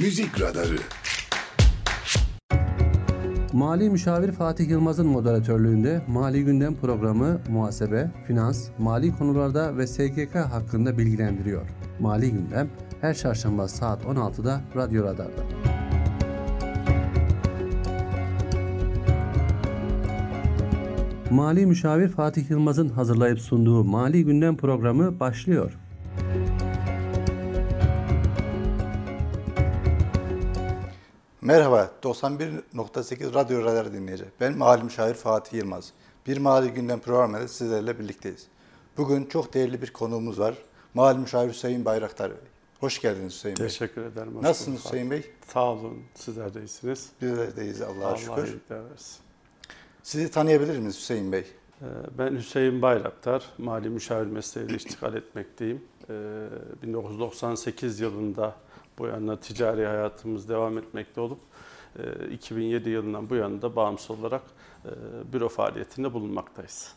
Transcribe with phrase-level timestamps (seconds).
[0.00, 0.76] Müzik Radarı
[3.52, 10.98] Mali Müşavir Fatih Yılmaz'ın moderatörlüğünde Mali Gündem programı muhasebe, finans, mali konularda ve SGK hakkında
[10.98, 11.68] bilgilendiriyor.
[12.00, 15.42] Mali Gündem her çarşamba saat 16'da Radyo Radar'da.
[21.30, 25.78] Mali Müşavir Fatih Yılmaz'ın hazırlayıp sunduğu Mali Gündem programı başlıyor.
[31.48, 34.24] Merhaba, 91.8 Radyo Radar dinleyici.
[34.40, 35.92] Ben Mali Müşavir Fatih Yılmaz.
[36.26, 38.46] Bir Mali Gündem programıyla sizlerle birlikteyiz.
[38.96, 40.54] Bugün çok değerli bir konuğumuz var.
[40.94, 42.32] Mali Müşavir Hüseyin Bayraktar.
[42.80, 43.66] Hoş geldiniz Hüseyin Bey.
[43.66, 44.34] Teşekkür ederim.
[44.36, 44.92] hoş Nasılsınız bulduk.
[44.92, 45.30] Hüseyin Bey?
[45.46, 46.02] Sağ olun.
[46.14, 47.08] Sizler de iyisiniz.
[47.22, 48.58] Bizler deyiz Allah'a Allah şükür.
[48.70, 49.16] versin.
[50.02, 51.44] Sizi tanıyabilir miyiz Hüseyin Bey?
[51.82, 51.84] Ee,
[52.18, 55.84] Ben Hüseyin Bayraktar, mali müşavir mesleğiyle iştikal etmekteyim.
[56.10, 56.12] Ee,
[56.82, 58.54] 1998 yılında
[58.98, 61.38] bu yana ticari hayatımız devam etmekte olup
[61.98, 64.42] e, 2007 yılından bu yana da bağımsız olarak
[64.84, 64.90] e,
[65.32, 66.92] büro faaliyetinde bulunmaktayız.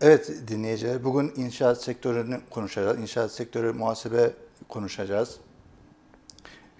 [0.00, 2.98] Evet dinleyiciler, bugün inşaat sektörünü konuşacağız.
[2.98, 4.30] İnşaat sektörü muhasebe
[4.68, 5.36] konuşacağız.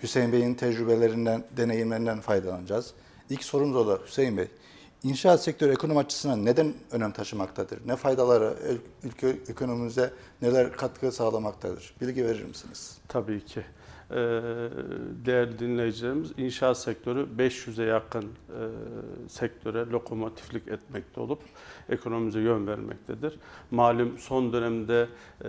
[0.03, 2.95] Hüseyin Bey'in tecrübelerinden, deneyimlerinden faydalanacağız.
[3.31, 4.49] İlk sorumuz o da Hüseyin Bey.
[5.03, 7.89] İnşaat sektörü ekonomi açısından neden önem taşımaktadır?
[7.89, 8.55] Ne faydaları
[9.03, 11.95] ülke ekonomimize neler katkı sağlamaktadır?
[12.01, 12.99] Bilgi verir misiniz?
[13.09, 13.65] Tabii ki.
[14.11, 14.17] Ee,
[15.25, 18.29] Değerli dinleyicilerimiz, inşaat sektörü 500'e yakın e,
[19.29, 21.39] sektöre lokomotiflik etmekte olup
[21.89, 23.39] ekonomimize yön vermektedir.
[23.71, 25.09] Malum son dönemde
[25.45, 25.49] e,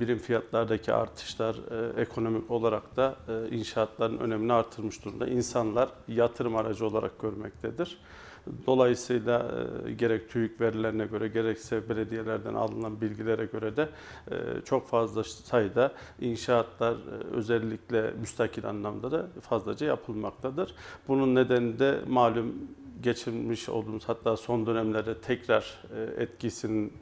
[0.00, 3.16] birim fiyatlardaki artışlar e, ekonomik olarak da
[3.50, 5.26] inşaatların önemini artırmış durumda.
[5.26, 7.98] İnsanlar yatırım aracı olarak görmektedir.
[8.66, 9.52] Dolayısıyla
[9.86, 13.88] e, gerek TÜİK verilerine göre gerekse belediyelerden alınan bilgilere göre de
[14.30, 20.74] e, çok fazla sayıda inşaatlar e, özellikle müstakil anlamda da fazlaca yapılmaktadır.
[21.08, 22.54] Bunun nedeni de malum
[23.02, 25.82] geçirmiş olduğumuz hatta son dönemlerde tekrar
[26.18, 26.92] etkisinin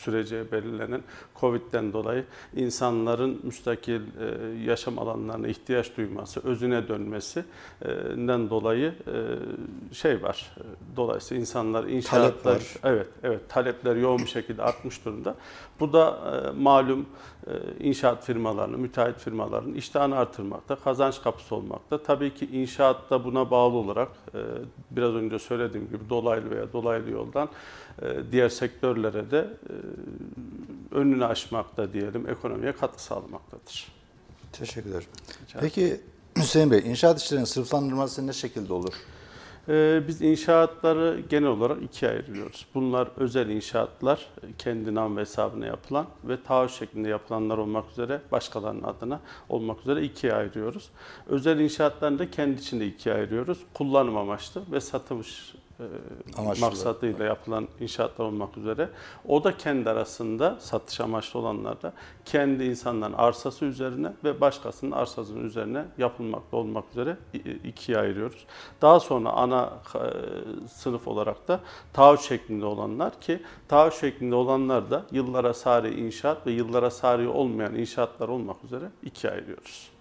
[0.00, 1.02] sürece belirlenen
[1.40, 2.24] Covid'den dolayı
[2.56, 10.56] insanların müstakil e, yaşam alanlarına ihtiyaç duyması, özüne dönmesinden dolayı e, şey var.
[10.58, 10.62] E,
[10.96, 12.62] Dolayısıyla insanlar inşaatlar, var.
[12.84, 15.34] evet, evet talepler yoğun bir şekilde artmış durumda.
[15.80, 16.20] Bu da
[16.58, 17.06] malum
[17.80, 22.02] inşaat firmalarının, müteahhit firmalarının iştahını artırmakta, kazanç kapısı olmakta.
[22.02, 24.08] Tabii ki inşaatta buna bağlı olarak
[24.90, 27.48] biraz önce söylediğim gibi dolaylı veya dolaylı yoldan
[28.32, 29.74] diğer sektörlere de e,
[30.94, 33.92] önünü aşmakta diyelim, ekonomiye katkı sağlamaktadır.
[34.52, 35.02] Teşekkürler.
[35.42, 35.60] Rica.
[35.60, 36.00] Peki
[36.36, 38.94] Hüseyin Bey, inşaat işlerinin sınıflandırılması ne şekilde olur?
[39.68, 42.66] Ee, Biz inşaatları genel olarak ikiye ayırıyoruz.
[42.74, 44.26] Bunlar özel inşaatlar,
[44.58, 50.02] kendi nam ve hesabına yapılan ve taahhüt şeklinde yapılanlar olmak üzere, başkalarının adına olmak üzere
[50.02, 50.90] ikiye ayırıyoruz.
[51.26, 53.58] Özel inşaatlarını da kendi içinde ikiye ayırıyoruz.
[53.74, 55.54] Kullanım amaçlı ve satış
[56.38, 56.60] Amaçlı.
[56.64, 58.88] maksadıyla yapılan inşaatlar olmak üzere.
[59.28, 61.92] O da kendi arasında satış amaçlı olanlar da
[62.24, 67.16] kendi insanların arsası üzerine ve başkasının arsasının üzerine yapılmakta olmak üzere
[67.64, 68.46] ikiye ayırıyoruz.
[68.82, 69.98] Daha sonra ana e,
[70.68, 71.60] sınıf olarak da
[71.92, 77.74] taahhüt şeklinde olanlar ki taahhüt şeklinde olanlar da yıllara sari inşaat ve yıllara sari olmayan
[77.74, 79.99] inşaatlar olmak üzere ikiye ayırıyoruz.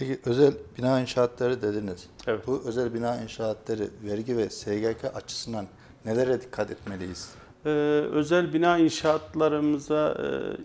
[0.00, 2.06] Peki özel bina inşaatları dediniz.
[2.26, 2.46] Evet.
[2.46, 5.66] Bu özel bina inşaatları vergi ve SGK açısından
[6.04, 7.34] nelere dikkat etmeliyiz?
[7.66, 7.68] Ee,
[8.12, 10.16] özel bina inşaatlarımıza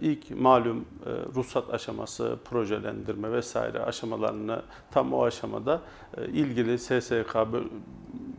[0.01, 5.81] e, ilk malum e, ruhsat aşaması, projelendirme vesaire aşamalarını tam o aşamada
[6.17, 7.35] e, ilgili SSK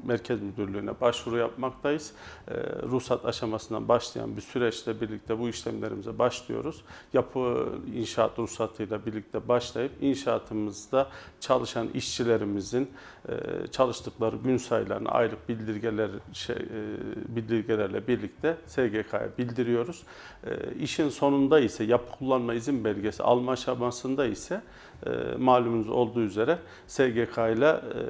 [0.06, 2.12] Merkez Müdürlüğü'ne başvuru yapmaktayız.
[2.48, 6.84] E, ruhsat aşamasından başlayan bir süreçle birlikte bu işlemlerimize başlıyoruz.
[7.12, 11.08] Yapı inşaat ruhsatıyla birlikte başlayıp inşaatımızda
[11.40, 12.90] çalışan işçilerimizin
[13.28, 20.02] e, çalıştıkları gün sayılarını aylık bildirgeler şey, e, bildirgelerle birlikte SGK'ya bildiriyoruz.
[20.46, 24.62] E, işin sonunda ise yapı kullanma izin belgesi alma aşamasında ise
[25.06, 28.00] e, malumunuz olduğu üzere SGK ile e,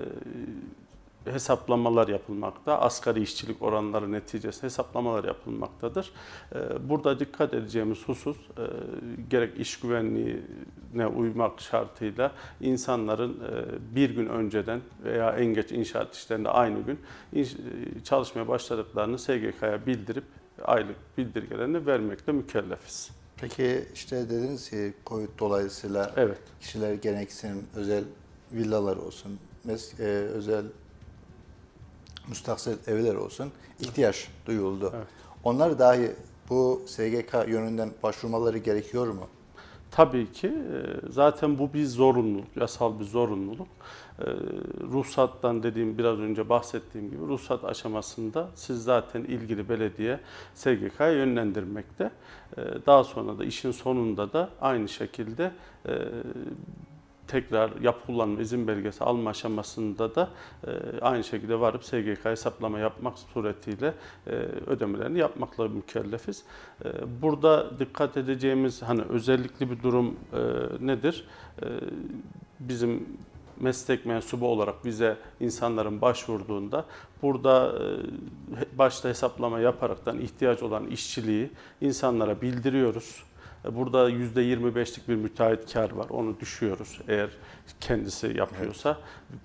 [1.32, 2.78] hesaplamalar yapılmakta.
[2.80, 6.10] Asgari işçilik oranları neticesinde hesaplamalar yapılmaktadır.
[6.54, 8.62] E, Burada dikkat edeceğimiz husus e,
[9.30, 16.48] gerek iş güvenliğine uymak şartıyla insanların e, bir gün önceden veya en geç inşaat işlerinde
[16.48, 16.98] aynı gün
[17.32, 17.44] e,
[18.04, 20.24] çalışmaya başladıklarını SGK'ya bildirip
[20.64, 23.10] aylık bildirgelerini vermekle mükellefiz.
[23.40, 26.38] Peki işte dediniz ki Covid dolayısıyla Evet.
[26.60, 28.04] kişiler gereksin özel
[28.52, 30.64] villalar olsun, mes- e, özel
[32.28, 34.92] müstakil evler olsun ihtiyaç duyuldu.
[34.96, 35.06] Evet.
[35.44, 36.12] Onlar dahi
[36.50, 39.28] bu SGK yönünden başvurmaları gerekiyor mu?
[39.90, 43.68] Tabii ki e, zaten bu bir zorunluluk, yasal bir zorunluluk.
[44.18, 44.24] E,
[44.92, 50.20] Ruhsattan dediğim biraz önce bahsettiğim gibi ruhsat aşamasında siz zaten ilgili belediye
[50.54, 52.10] SGK'ya yönlendirmekte.
[52.56, 55.52] E, Daha sonra da işin sonunda da aynı şekilde
[57.28, 60.28] tekrar yapı kullanma izin belgesi alma aşamasında da
[60.66, 60.70] e,
[61.00, 63.94] aynı şekilde varıp SGK hesaplama yapmak suretiyle
[64.26, 64.30] e,
[64.66, 66.44] ödemelerini yapmakla mükellefiz.
[66.84, 66.88] E,
[67.22, 70.38] burada dikkat edeceğimiz hani özellikli bir durum e,
[70.86, 71.24] nedir?
[71.62, 71.66] E,
[72.60, 73.06] bizim
[73.60, 76.84] meslek mensubu olarak bize insanların başvurduğunda
[77.22, 81.50] burada e, başta hesaplama yaparaktan ihtiyaç olan işçiliği
[81.80, 83.22] insanlara bildiriyoruz.
[83.72, 86.06] Burada %25'lik bir müteahhit kar var.
[86.10, 87.00] Onu düşüyoruz.
[87.08, 87.30] Eğer
[87.80, 88.98] kendisi yapıyorsa,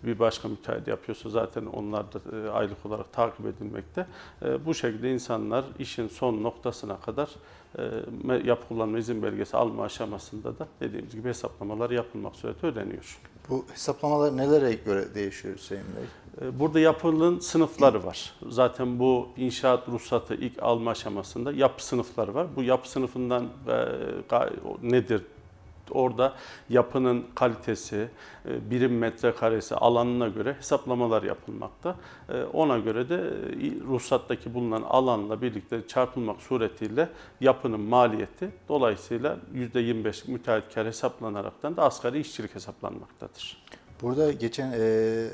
[0.03, 4.07] bir başka müteahhit yapıyorsa zaten onlar da e, aylık olarak takip edilmekte.
[4.45, 7.29] E, Bu şekilde insanlar işin son noktasına kadar
[7.77, 13.19] e, yapı kullanma izin belgesi alma aşamasında da dediğimiz gibi hesaplamalar yapılmak sureti ödeniyor.
[13.50, 16.03] Bu hesaplamalar nelere göre değişiyor Hüseyin Bey?
[16.42, 18.33] E, Burada yapının sınıfları var.
[18.50, 22.48] Zaten bu inşaat ruhsatı ilk alma aşamasında yapı sınıfları var.
[22.56, 23.86] Bu yapı sınıfından e,
[24.81, 25.22] nedir?
[25.92, 26.33] Orada
[26.69, 28.07] yapının kalitesi,
[28.50, 31.95] e, birim metrekaresi, alanına göre hesaplamalar yapılmakta.
[32.30, 33.18] E, Ona göre de
[33.88, 37.10] ruhsattaki bulunan alanla birlikte çarpılmak suretiyle
[37.42, 43.63] yapının maliyeti dolayısıyla %25'lik müteahhit kar hesaplanaraktan da asgari işçilik hesaplanmaktadır.
[44.01, 45.28] Burada geçen e,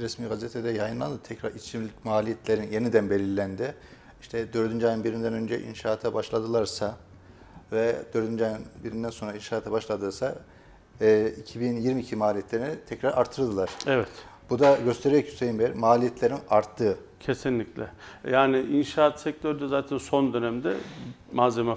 [0.00, 1.18] resmi gazetede yayınlandı.
[1.22, 3.74] Tekrar işçilik maliyetlerin yeniden belirlendi.
[4.20, 4.84] İşte 4.
[4.84, 6.96] ayın birinden önce inşaata başladılarsa
[7.72, 8.42] ve 4.
[8.42, 10.34] ayın birinden sonra inşaata başladıysa
[11.00, 13.70] e, 2022 maliyetlerini tekrar artırdılar.
[13.86, 14.08] Evet.
[14.50, 16.98] Bu da gösteriyor ki Hüseyin Bey maliyetlerin arttığı.
[17.20, 17.86] Kesinlikle.
[18.30, 20.74] Yani inşaat sektörde zaten son dönemde
[21.32, 21.76] malzeme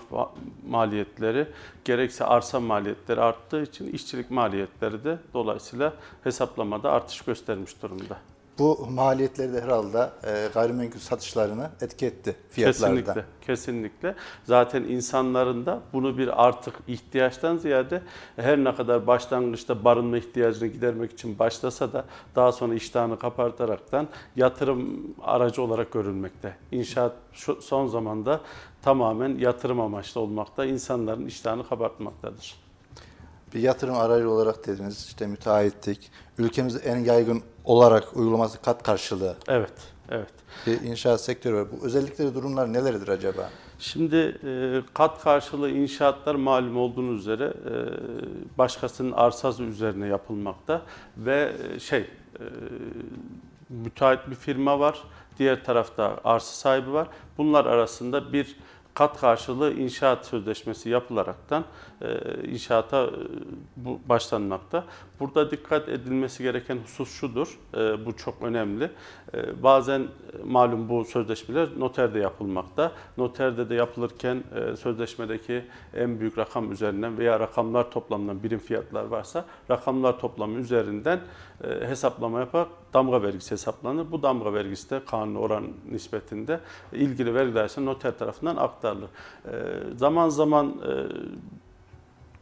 [0.69, 1.47] maliyetleri
[1.85, 5.93] gerekse arsa maliyetleri arttığı için işçilik maliyetleri de dolayısıyla
[6.23, 8.17] hesaplamada artış göstermiş durumda.
[8.59, 12.95] Bu maliyetleri de herhalde e, gayrimenkul satışlarını etki etti fiyatlarda.
[12.95, 14.15] Kesinlikle, kesinlikle.
[14.43, 18.01] Zaten insanların da bunu bir artık ihtiyaçtan ziyade
[18.35, 22.05] her ne kadar başlangıçta barınma ihtiyacını gidermek için başlasa da
[22.35, 26.57] daha sonra iştahını kapartaraktan yatırım aracı olarak görülmekte.
[26.71, 28.41] İnşaat şu son zamanda
[28.81, 32.55] tamamen yatırım amaçlı olmakta, insanların iştahını kabartmaktadır.
[33.53, 36.11] Bir yatırım aracı olarak dediniz işte müteahhitlik.
[36.37, 39.73] Ülkemizde en yaygın olarak uygulaması kat karşılığı Evet,
[40.09, 40.29] evet.
[40.67, 41.67] bir inşaat sektörü var.
[41.71, 43.49] Bu özellikleri durumlar nelerdir acaba?
[43.79, 47.73] Şimdi e, kat karşılığı inşaatlar malum olduğunuz üzere e,
[48.57, 50.81] başkasının arsası üzerine yapılmakta
[51.17, 52.07] ve e, şey e,
[53.69, 55.03] müteahhit bir firma var,
[55.39, 57.07] diğer tarafta arsa sahibi var.
[57.37, 58.55] Bunlar arasında bir
[58.93, 61.65] kat karşılığı inşaat sözleşmesi yapılaraktan
[62.01, 62.07] e,
[62.47, 63.09] inşaata e,
[63.75, 64.83] bu başlanmakta.
[65.19, 68.91] Burada dikkat edilmesi gereken husus şudur, e, bu çok önemli.
[69.33, 70.07] E, bazen
[70.45, 72.91] malum bu sözleşmeler noterde yapılmakta.
[73.17, 79.45] Noterde de yapılırken e, sözleşmedeki en büyük rakam üzerinden veya rakamlar toplamından birim fiyatlar varsa
[79.71, 81.19] rakamlar toplamı üzerinden
[81.63, 84.11] e, hesaplama yaparak damga vergisi hesaplanır.
[84.11, 86.59] Bu damga vergisi de kanuni oran nispetinde
[86.93, 89.09] ilgili vergi dairesine noter tarafından aktarılır.
[89.45, 89.51] E,
[89.95, 90.91] zaman zaman e,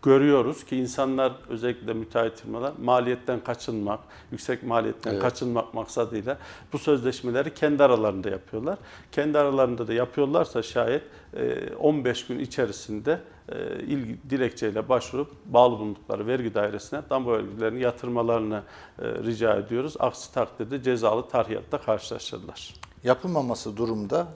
[0.06, 4.00] görüyoruz ki insanlar özellikle müteahhit firmalar maliyetten kaçınmak,
[4.32, 5.22] yüksek maliyetten Evet.
[5.22, 6.38] kaçınmak maksadıyla
[6.74, 8.78] bu sözleşmeleri kendi aralarında yapıyorlar.
[9.12, 13.20] Kendi aralarında da yapıyorlarsa şayet e, 15 gün içerisinde
[13.50, 18.62] e, ilgi dilekçeyle başvurup bağlı bulundukları vergi dairesine damga vergilerini yatırmalarını
[19.00, 19.96] e, rica ediyoruz.
[20.00, 22.74] Aksi takdirde cezalı tarhiyatta karşılaşırlar.
[23.04, 24.28] Yapılmaması durumda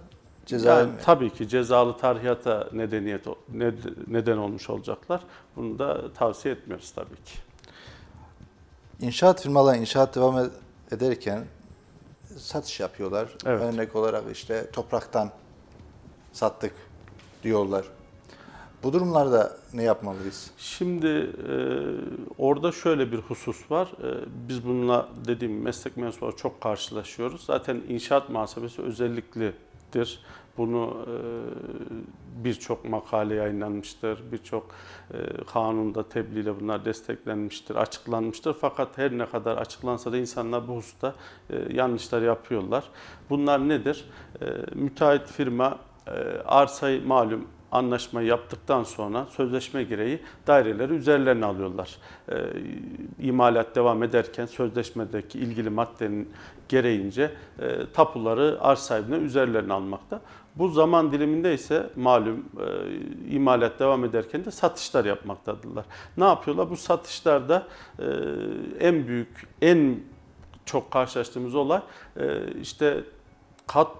[0.49, 3.25] ceza Yani tabii ki cezalı tarihata nedeniyet
[3.55, 5.21] ned- neden olmuş olacaklar.
[5.55, 7.33] Bunu da tavsiye etmiyoruz tabii ki.
[8.99, 10.49] İnşaat firmaları inşaat devam ed-
[10.91, 11.45] ederken
[12.37, 13.29] satış yapıyorlar.
[13.45, 13.61] Evet.
[13.61, 15.31] Örnek olarak işte topraktan
[16.33, 16.73] sattık
[17.43, 17.85] diyorlar.
[18.83, 20.51] Bu durumlarda ne yapmalıyız?
[20.57, 21.53] Şimdi e,
[22.37, 23.87] orada şöyle bir husus var.
[23.87, 27.45] E, biz bununla dediğim meslek mensupları çok karşılaşıyoruz.
[27.45, 30.19] Zaten inşaat muhasebesi özelliklidir.
[30.59, 31.05] Bunu
[32.43, 34.65] birçok makale yayınlanmıştır, birçok
[35.53, 38.53] kanunda tebliğle bunlar desteklenmiştir, açıklanmıştır.
[38.53, 41.15] Fakat her ne kadar açıklansa da insanlar bu hususta
[41.69, 42.83] yanlışlar yapıyorlar.
[43.29, 44.05] Bunlar nedir?
[44.75, 45.79] Müteahhit firma
[46.45, 51.97] arsayı malum anlaşma yaptıktan sonra sözleşme gereği daireleri üzerlerine alıyorlar.
[52.29, 52.35] E,
[53.19, 56.29] imalat devam ederken sözleşmedeki ilgili maddenin
[56.69, 60.21] gereğince e, tapuları arz sahibine üzerlerine almakta.
[60.59, 65.85] Bu zaman diliminde ise malum e, imalat devam ederken de satışlar yapmaktadırlar.
[66.17, 66.69] Ne yapıyorlar?
[66.69, 67.67] Bu satışlarda
[67.99, 68.05] e,
[68.79, 69.99] en büyük, en
[70.65, 71.81] çok karşılaştığımız olay
[72.17, 73.03] e, işte
[73.67, 73.91] kat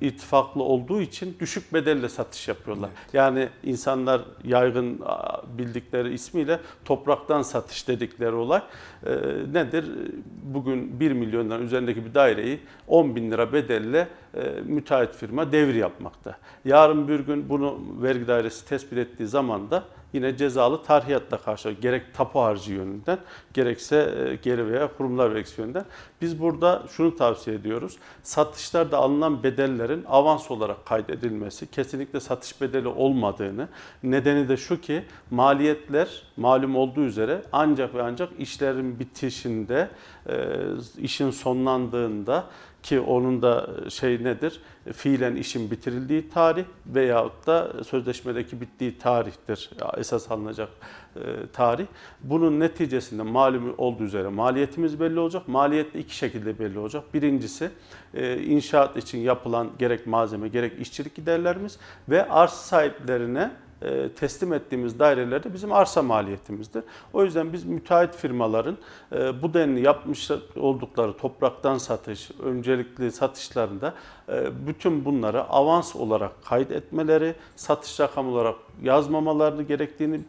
[0.00, 2.90] ittifaklı olduğu için düşük bedelle satış yapıyorlar.
[3.12, 5.00] Yani insanlar yaygın
[5.58, 8.62] bildikleri ismiyle topraktan satış dedikleri olay
[9.06, 9.10] e,
[9.52, 9.84] nedir?
[10.42, 16.38] Bugün 1 milyondan üzerindeki bir daireyi 10 bin lira bedelle e, müteahhit firma devir yapmakta.
[16.64, 22.14] Yarın bir gün bunu vergi dairesi tespit ettiği zaman da yine cezalı tarihiyatla karşı gerek
[22.14, 23.18] tapu harcı yönünden
[23.54, 25.84] gerekse e, geri veya kurumlar vergisi yönünden
[26.20, 27.96] biz burada şunu tavsiye ediyoruz.
[28.22, 33.68] Satışlarda alınan bedellerin avans olarak kaydedilmesi, kesinlikle satış bedeli olmadığını,
[34.02, 39.88] nedeni de şu ki maliyetler malum olduğu üzere ancak ve ancak işlerin bitişinde,
[40.28, 40.56] e,
[40.98, 42.44] işin sonlandığında
[42.82, 44.60] ki onun da şey nedir?
[44.92, 50.68] Fiilen işin bitirildiği tarih veyahut da sözleşmedeki bittiği tarihtir esas alınacak
[51.16, 51.20] e,
[51.52, 51.86] tarih.
[52.20, 55.48] Bunun neticesinde malum olduğu üzere maliyetimiz belli olacak.
[55.48, 57.14] Maliyet iki şekilde belli olacak.
[57.14, 57.70] Birincisi
[58.14, 61.78] e, inşaat için yapılan gerek malzeme gerek işçilik giderlerimiz
[62.08, 63.50] ve arsa sahiplerine
[63.82, 66.84] e, teslim ettiğimiz dairelerde bizim arsa maliyetimizdir.
[67.12, 68.78] O yüzden biz müteahhit firmaların
[69.12, 73.94] e, bu denli yapmış oldukları topraktan satış, öncelikli satışlarında
[74.28, 80.20] e, bütün bunları avans olarak kaydetmeleri, satış rakamı olarak yazmamalarını gerektiğini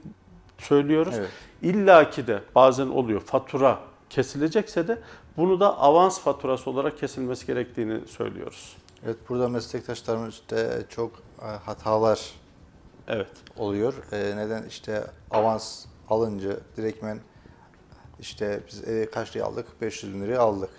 [0.58, 1.13] söylüyoruz.
[1.18, 1.29] Evet.
[1.62, 3.79] İlla ki de bazen oluyor fatura
[4.10, 4.98] kesilecekse de
[5.38, 8.77] bunu da avans faturası olarak kesilmesi gerektiğini söylüyoruz.
[9.06, 12.38] Evet burada meslektaşlarımızda çok e, hatalar
[13.10, 13.28] Evet.
[13.58, 13.94] oluyor.
[14.12, 17.20] E, neden işte avans alınca direktmen
[18.20, 19.82] işte biz evi kaç liraya aldık?
[19.82, 20.70] 500 bin liraya aldık.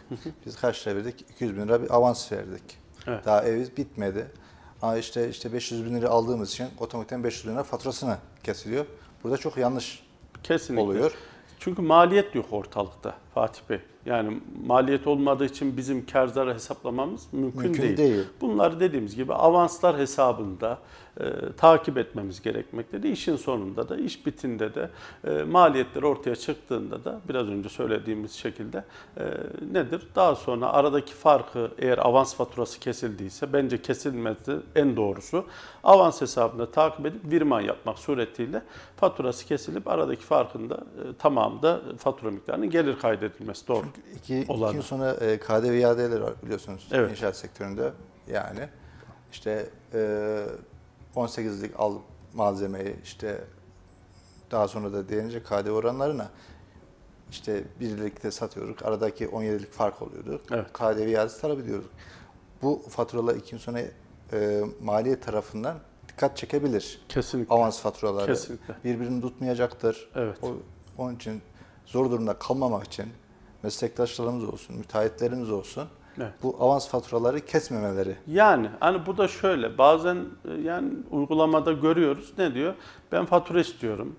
[0.47, 1.25] Biz kaç lira verdik?
[1.31, 2.79] 200 bin lira bir avans verdik.
[3.07, 3.25] Evet.
[3.25, 4.27] Daha ev bitmedi.
[4.83, 8.87] Ama işte işte 500 bin lira aldığımız için otomatikten 500 bin lira faturasını kesiliyor.
[9.25, 10.07] Burada çok yanlış
[10.43, 10.83] Kesinlikle.
[10.83, 11.13] oluyor.
[11.59, 13.79] Çünkü maliyet yok ortalıkta Fatih Bey.
[14.07, 17.97] Yani maliyet olmadığı için bizim kar zarar hesaplamamız mümkün, Mümkün değil.
[17.97, 18.25] değil.
[18.41, 20.79] Bunları dediğimiz gibi avanslar hesabında
[21.21, 21.25] e,
[21.57, 23.09] takip etmemiz gerekmektedir.
[23.09, 24.91] İşin sonunda da, iş bitinde de
[25.25, 28.85] e, maliyetler ortaya çıktığında da biraz önce söylediğimiz şekilde
[29.17, 29.25] e,
[29.73, 30.03] nedir?
[30.15, 35.45] Daha sonra aradaki farkı eğer avans faturası kesildiyse bence kesilmesi en doğrusu
[35.85, 38.63] avans hesabında takip edip virman yapmak suretiyle
[38.97, 43.87] faturası kesilip aradaki farkın da e, tamamında fatura miktarının gelir kaydedilmesi doğru.
[44.17, 44.75] İki, iki Olan.
[44.75, 47.11] yıl sonra e, KDV iadeleri var biliyorsunuz Evet.
[47.11, 47.93] inşaat sektöründe.
[48.33, 48.69] Yani
[49.33, 50.45] işte e,
[51.17, 51.95] 18'lik al
[52.35, 53.45] malzemeyi işte
[54.51, 56.29] daha sonra da değinince KDV oranlarına
[57.31, 58.77] işte birlikte satıyoruz.
[58.83, 60.43] Aradaki 17'lik fark oluyordu.
[60.51, 60.73] Evet.
[60.73, 61.87] KDV iadesi talep ediyoruz.
[62.63, 63.81] Bu faturalar iki yıl sonra
[64.33, 65.77] e, maliye tarafından
[66.09, 67.03] dikkat çekebilir.
[67.09, 67.55] Kesinlikle.
[67.55, 68.75] Avans faturaları Kesinlikle.
[68.85, 70.11] birbirini tutmayacaktır.
[70.15, 70.37] Evet.
[70.43, 70.53] O,
[70.99, 71.43] onun için
[71.91, 73.07] zor durumda kalmamak için
[73.63, 75.85] meslektaşlarımız olsun, müteahhitlerimiz olsun
[76.19, 76.33] Evet.
[76.43, 78.17] bu avans faturaları kesmemeleri.
[78.27, 82.75] Yani hani bu da şöyle bazen e, yani uygulamada görüyoruz ne diyor?
[83.13, 84.17] Ben fatura istiyorum.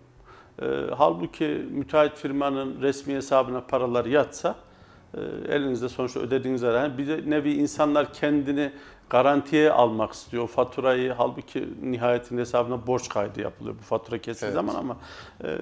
[0.62, 0.66] E,
[0.98, 4.56] halbuki müteahhit firmanın resmi hesabına paralar yatsa
[5.14, 5.20] e,
[5.56, 8.72] elinizde sonuçta ödediğiniz yani bir de nevi insanlar kendini
[9.12, 10.48] garantiye almak istiyor.
[10.48, 14.66] Faturayı halbuki nihayetinde hesabına borç kaydı yapılıyor bu fatura kesildiği Evet.
[14.66, 14.98] zaman ama
[15.44, 15.58] e,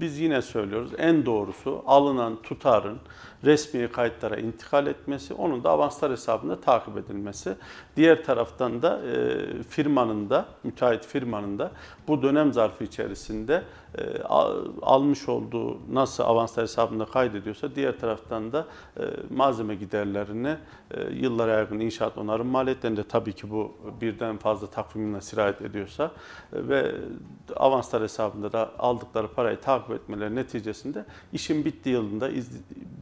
[0.00, 2.98] biz yine söylüyoruz en doğrusu alınan tutarın
[3.44, 7.54] resmi kayıtlara intikal etmesi, onun da avanslar hesabında takip edilmesi.
[7.96, 11.70] Diğer taraftan da e, firmanın da, müteahhit firmanın da
[12.08, 13.62] bu dönem zarfı içerisinde
[13.98, 18.66] e, al- almış olduğu nasıl avanslar hesabında kaydediyorsa diğer taraftan da
[18.96, 19.02] e,
[19.34, 20.56] malzeme giderlerini
[20.90, 26.04] e, yıllara yaygın inşaat onarım maliyetlerinde tabii ki bu birden fazla takvimine sirayet ediyorsa
[26.52, 26.94] e, ve
[27.56, 32.30] avanslar hesabında da aldıkları parayı takip etmeleri neticesinde işin bittiği yılında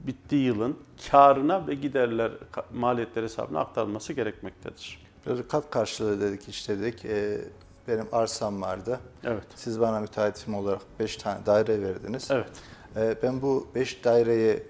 [0.06, 0.76] bittiği yılın
[1.10, 2.32] karına ve giderler
[2.74, 5.04] maliyetler hesabına aktarılması gerekmektedir.
[5.26, 7.04] Biraz kat karşılığı dedik işte dedik.
[7.04, 7.40] Ee,
[7.88, 9.00] benim arsam vardı.
[9.24, 9.44] Evet.
[9.54, 12.30] Siz bana müteahhit firma olarak 5 tane daire verdiniz.
[12.30, 12.48] Evet.
[12.96, 14.62] Ee, ben bu 5 daireyi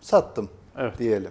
[0.00, 0.98] sattım Evet.
[0.98, 1.30] diyelim.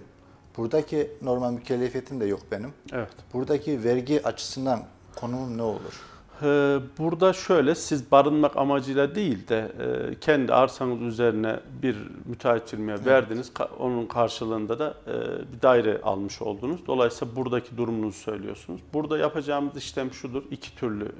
[0.58, 2.74] Buradaki normal mükellefiyetim de yok benim.
[2.94, 3.10] Evet.
[3.34, 4.84] Buradaki vergi açısından
[5.16, 6.02] konumum ne olur?
[6.44, 9.72] Ee, Burada şöyle siz barınmak amacıyla değil de
[10.12, 13.50] e, kendi arsanız üzerine bir müteahhit firmaya verdiniz.
[13.56, 15.14] Ka- Onun karşılığında da e,
[15.54, 16.88] bir daire almış oldunuz.
[16.88, 18.82] Dolayısıyla buradaki durumunuzu söylüyorsunuz.
[18.94, 20.44] Burada yapacağımız işlem şudur.
[20.52, 21.12] iki türlü e,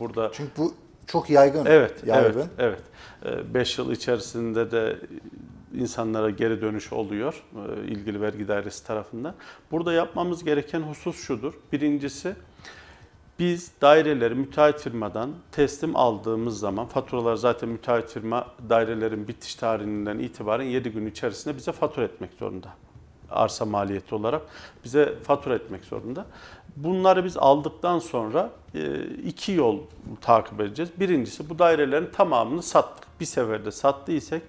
[0.00, 0.74] burada Çünkü bu
[1.06, 1.66] çok yaygın.
[1.66, 2.44] Evet, yaygın.
[2.58, 2.80] evet,
[3.24, 3.54] evet.
[3.54, 4.96] 5 yıl içerisinde de
[5.74, 9.34] insanlara geri dönüş oluyor e, ilgili vergi dairesi tarafından.
[9.70, 11.54] Burada yapmamız gereken husus şudur.
[11.72, 12.34] Birincisi
[13.40, 20.64] Biz daireleri müteahhit firmadan teslim aldığımız zaman faturalar zaten müteahhit firma dairelerin bitiş tarihinden itibaren
[20.64, 22.68] 7 gün içerisinde bize fatura etmek zorunda.
[23.30, 24.42] Arsa maliyeti olarak
[24.84, 26.26] bize fatura etmek zorunda.
[26.76, 29.78] Bunları biz aldıktan sonra e, iki yol
[30.20, 30.90] takip edeceğiz.
[31.00, 33.09] Birincisi bu dairelerin tamamını sattık.
[33.20, 34.42] Bir seferde sattıysak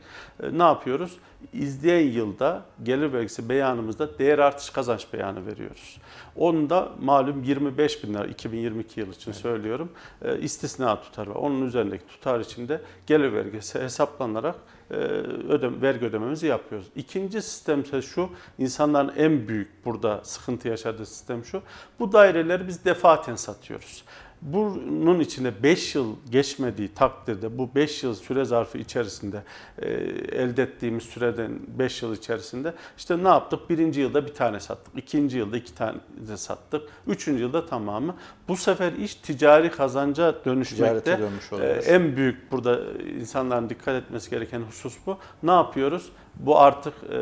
[0.44, 1.18] e, ne yapıyoruz?
[1.54, 5.98] İzleyen yılda gelir vergisi beyanımızda değer artış kazanç beyanı veriyoruz.
[6.36, 11.36] Onun da malum 25 bin lira 2022 yıl için söylüyorum e, istisna tutar var.
[11.36, 14.56] Onun üzerindeki tutar içinde gelir vergisi hesaplanarak
[14.92, 16.88] e, ödem, vergi ödememizi yapıyoruz.
[16.96, 21.62] İkinci sistem ise şu, insanların en büyük burada sıkıntı yaşadığı sistem şu,
[22.00, 24.04] bu daireleri biz defaten satıyoruz.
[24.42, 29.44] Bunun içinde 5 yıl geçmediği takdirde bu 5 yıl süre zarfı içerisinde
[29.78, 29.90] e,
[30.32, 33.70] elde ettiğimiz süreden 5 yıl içerisinde işte ne yaptık?
[33.70, 34.98] Birinci yılda bir tane sattık.
[34.98, 35.98] ikinci yılda iki tane
[36.36, 36.82] sattık.
[37.08, 38.16] Üçüncü yılda tamamı.
[38.52, 41.20] Bu sefer iş ticari kazanca dönüşmekte.
[41.20, 41.54] Dönmüş.
[41.54, 42.80] Ee, en büyük burada
[43.20, 45.18] insanların dikkat etmesi gereken husus bu.
[45.44, 46.12] Ne yapıyoruz?
[46.36, 47.18] Bu artık e,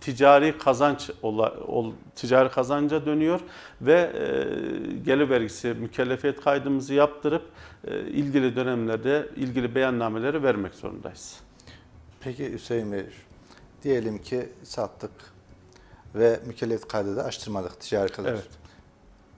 [0.00, 3.40] ticari kazanç ol, ticari kazanca dönüyor
[3.80, 7.42] ve e, gelir vergisi mükellefiyet kaydımızı yaptırıp
[7.84, 11.40] e, ilgili dönemlerde ilgili beyannameleri vermek zorundayız.
[12.20, 13.06] Peki Hüseyin Bey,
[13.82, 15.12] diyelim ki sattık
[16.14, 18.32] ve mükellefiyet kaydı da açtırmadık ticari kazanç.
[18.32, 18.61] Evet.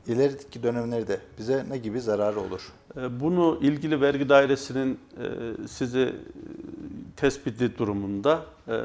[0.07, 2.73] İlerideki dönemlerde bize ne gibi zararı olur?
[2.97, 5.27] E, Bunu ilgili vergi dairesinin e,
[5.69, 6.13] sizi e,
[7.17, 8.43] tespiti durumunda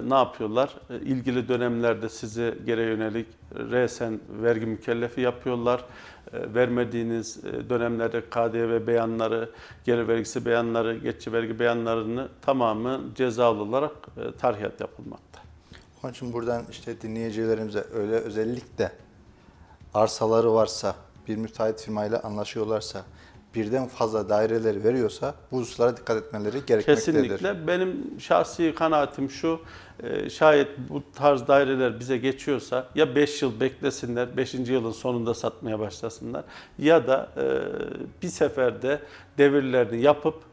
[0.08, 0.76] ne yapıyorlar?
[0.90, 5.86] İlgili dönemlerde sizi geri yönelik resen vergi mükellefi yapıyorlar.
[6.34, 9.50] Vermediğiniz dönemlerde KDV beyanları,
[9.86, 13.92] gelir vergisi beyanları, geçici vergi beyanlarını tamamı cezalı olarak
[14.40, 15.40] tarhiyat yapılmakta.
[16.04, 18.92] Onun için buradan işte dinleyicilerimize öyle özellikle
[19.94, 20.96] arsaları varsa,
[21.30, 23.06] bir müteahhit firmayla anlaşıyorlarsa,
[23.56, 26.96] birden fazla daireleri veriyorsa bu hususlara dikkat etmeleri gerekmektedir.
[26.96, 27.68] Kesinlikle.
[27.68, 29.60] Benim şahsi kanaatim şu,
[30.04, 34.54] e, şayet bu tarz daireler bize geçiyorsa ya 5 yıl beklesinler, 5.
[34.54, 36.44] yılın sonunda satmaya başlasınlar
[36.80, 37.44] ya da e,
[38.22, 39.00] bir seferde
[39.38, 40.49] devirlerini yapıp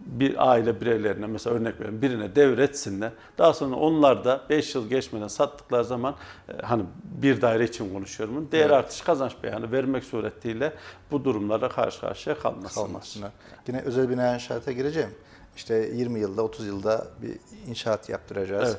[0.00, 3.12] bir aile bireylerine mesela örnek veriyorum birine devretsinler.
[3.38, 6.14] Daha sonra onlar da 5 yıl geçmeden sattıkları zaman
[6.48, 8.48] e, hani bir daire için konuşuyorum.
[8.52, 8.72] Değer Evet.
[8.72, 10.72] artış kazanç beyanı vermek suretiyle
[11.10, 12.86] bu durumlarla karşı karşıya kalmasınlar.
[12.86, 13.32] kalmasınlar.
[13.68, 15.10] Yine özel bina inşaata gireceğim.
[15.56, 17.36] İşte 20 yılda, 30 yılda bir
[17.70, 18.76] inşaat yaptıracağız.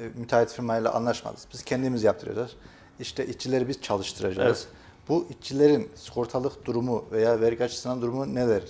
[0.00, 1.46] E, Müteahhit firmayla anlaşmadınız.
[1.52, 2.50] Biz kendimiz yaptıracağız.
[3.00, 4.68] İşte işçileri biz çalıştıracağız.
[5.08, 8.62] Bu işçilerin sigortalık durumu veya vergi açısından durumu neler?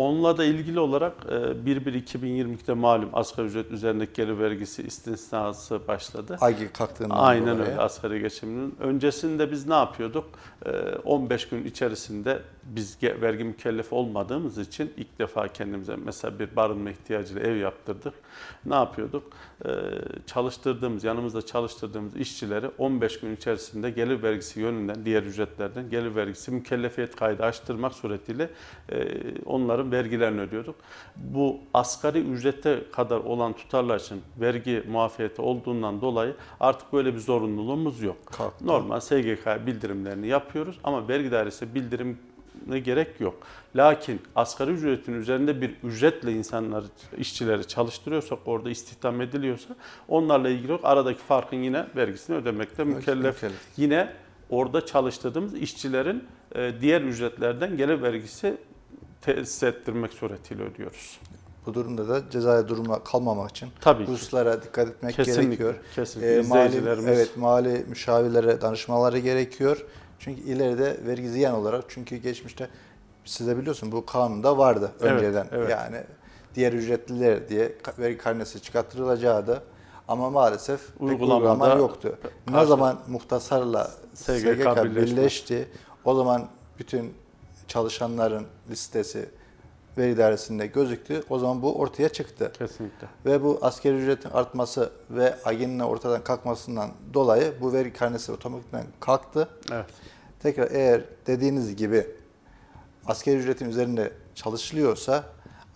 [0.00, 6.36] Onunla da ilgili olarak e, 1-1-2022'de malum asgari ücret üzerindeki gelir vergisi istisnası başladı.
[6.40, 7.70] AGİ kalktığından Aynen dolayı.
[7.70, 8.76] öyle asgari geçiminin.
[8.80, 10.24] Öncesinde biz ne yapıyorduk?
[10.66, 10.70] E,
[11.04, 17.42] 15 gün içerisinde biz vergi mükellefi olmadığımız için ilk defa kendimize mesela bir barınma ihtiyacıyla
[17.42, 18.14] ev yaptırdık.
[18.66, 19.22] Ne yapıyorduk?
[19.64, 19.70] E,
[20.26, 27.16] çalıştırdığımız, yanımızda çalıştırdığımız işçileri 15 gün içerisinde gelir vergisi yönünden, diğer ücretlerden gelir vergisi mükellefiyet
[27.16, 28.50] kaydı açtırmak suretiyle
[28.88, 29.06] e,
[29.92, 30.74] vergilerini ödüyorduk.
[31.16, 38.02] Bu asgari ücrete kadar olan tutarlar için vergi muafiyeti olduğundan dolayı artık böyle bir zorunluluğumuz
[38.02, 38.26] yok.
[38.26, 38.66] Kalktı.
[38.66, 42.18] Normal SGK bildirimlerini yapıyoruz ama vergi dairesi bildirim
[42.84, 43.38] gerek yok.
[43.76, 46.84] Lakin asgari ücretin üzerinde bir ücretle insanları,
[47.18, 49.76] işçileri çalıştırıyorsak, orada istihdam ediliyorsa
[50.08, 50.80] onlarla ilgili yok.
[50.84, 53.34] Aradaki farkın yine vergisini ödemekte mükellef.
[53.34, 53.62] mükellef.
[53.76, 54.12] Yine
[54.50, 56.24] orada çalıştırdığımız işçilerin
[56.54, 58.56] e, diğer ücretlerden gelir vergisi
[59.22, 61.20] tesis ettirmek suretiyle ödüyoruz.
[61.66, 64.12] Bu durumda da cezaya duruma kalmamak için Tabii ki.
[64.12, 65.42] hususlara dikkat etmek Kesinlikle.
[65.48, 65.74] gerekiyor.
[65.94, 66.36] Kesinlikle.
[66.38, 66.76] Ee, mali,
[67.08, 69.84] evet, mali müşavirlere danışmaları gerekiyor.
[70.18, 72.68] Çünkü ileride vergi ziyan olarak çünkü geçmişte
[73.24, 75.46] size biliyorsun bu kanunda vardı Evet, önceden.
[75.52, 75.70] evet.
[75.70, 75.96] Yani
[76.54, 79.62] diğer ücretliler diye vergi karnesi çıkarttırılacaktı.
[80.08, 82.18] Ama maalesef uygulama yoktu.
[82.50, 85.68] Ne zaman muhtasarla SGK SGK, birleşti,
[86.04, 87.14] o zaman bütün
[87.70, 89.28] çalışanların listesi
[89.98, 91.22] veri dairesinde gözüktü.
[91.30, 92.52] O zaman bu ortaya çıktı.
[92.58, 93.08] kesinlikle.
[93.26, 99.48] Ve bu askeri ücretin artması ve AGİ'nin ortadan kalkmasından dolayı bu vergi karnesi otomatikman kalktı.
[99.72, 99.86] Evet.
[100.42, 102.06] Tekrar eğer dediğiniz gibi
[103.06, 105.24] askeri ücretin üzerinde çalışılıyorsa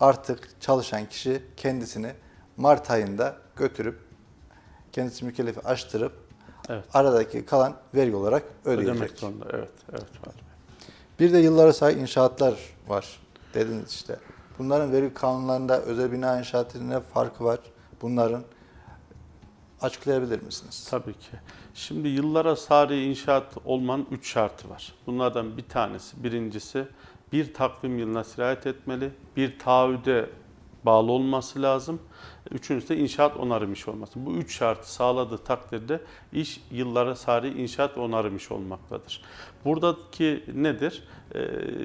[0.01, 2.13] artık çalışan kişi kendisini
[2.57, 3.99] Mart ayında götürüp
[4.93, 6.13] kendisi mükellefi açtırıp
[6.69, 6.85] Evet.
[6.95, 9.19] aradaki kalan vergi olarak Ödemek ödeyecek.
[9.19, 9.45] zorunda.
[9.53, 9.71] Evet.
[9.93, 10.03] Evet.
[10.27, 10.44] Bey.
[11.21, 12.55] Bir de yıllara sahip inşaatlar
[12.89, 13.21] var
[13.55, 14.17] dediniz işte.
[14.59, 17.59] Bunların vergi kanunlarında özel bina inşaatının ne farkı var?
[18.03, 18.43] Bunların
[19.81, 20.87] açıklayabilir misiniz?
[20.91, 21.31] Tabii ki.
[21.75, 24.93] Şimdi yıllara sari inşaat olmanın üç şartı var.
[25.07, 26.87] Bunlardan bir tanesi, birincisi
[27.33, 30.31] bir takvim yılına sirayet etmeli, bir taahhüde
[30.85, 32.01] bağlı olması lazım.
[32.51, 34.27] Üçüncüsü de inşaat onarım işi olması.
[34.27, 36.01] Bu üç şartı sağladığı takdirde
[36.33, 39.23] iş yıllara sari inşaat onarım işi olmaktadır.
[39.65, 41.03] Buradaki nedir?
[41.35, 41.41] Ee,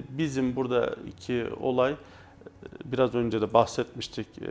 [0.10, 1.96] Bizim buradaki olay
[2.86, 4.47] biraz önce de bahsetmiştik e,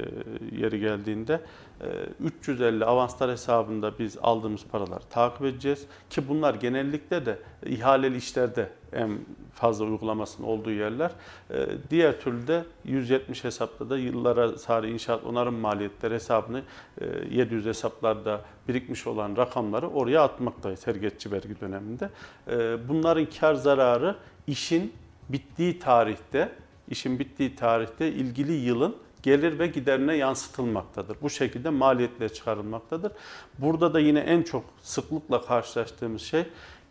[0.60, 1.40] yeri geldiğinde.
[1.80, 1.86] E,
[2.24, 9.18] 350 avanslar hesabında biz aldığımız paraları takip edeceğiz ki bunlar genellikle de ihaleli işlerde en
[9.54, 11.10] fazla uygulamasının olduğu yerler.
[11.50, 16.62] E, Diğer türlü de 170 hesapta da yıllara sari inşaat onarım maliyetleri hesabını
[17.00, 22.10] e, 700 hesaplarda birikmiş olan rakamları oraya atmaktayız her geçici vergi döneminde.
[22.48, 24.92] E, Bunların kar zararı işin
[25.28, 26.52] bittiği tarihte,
[26.90, 31.16] işin bittiği tarihte ilgili yılın gelir ve giderine yansıtılmaktadır.
[31.22, 33.12] Bu şekilde maliyetle çıkarılmaktadır.
[33.58, 36.44] Burada da yine en çok sıklıkla karşılaştığımız şey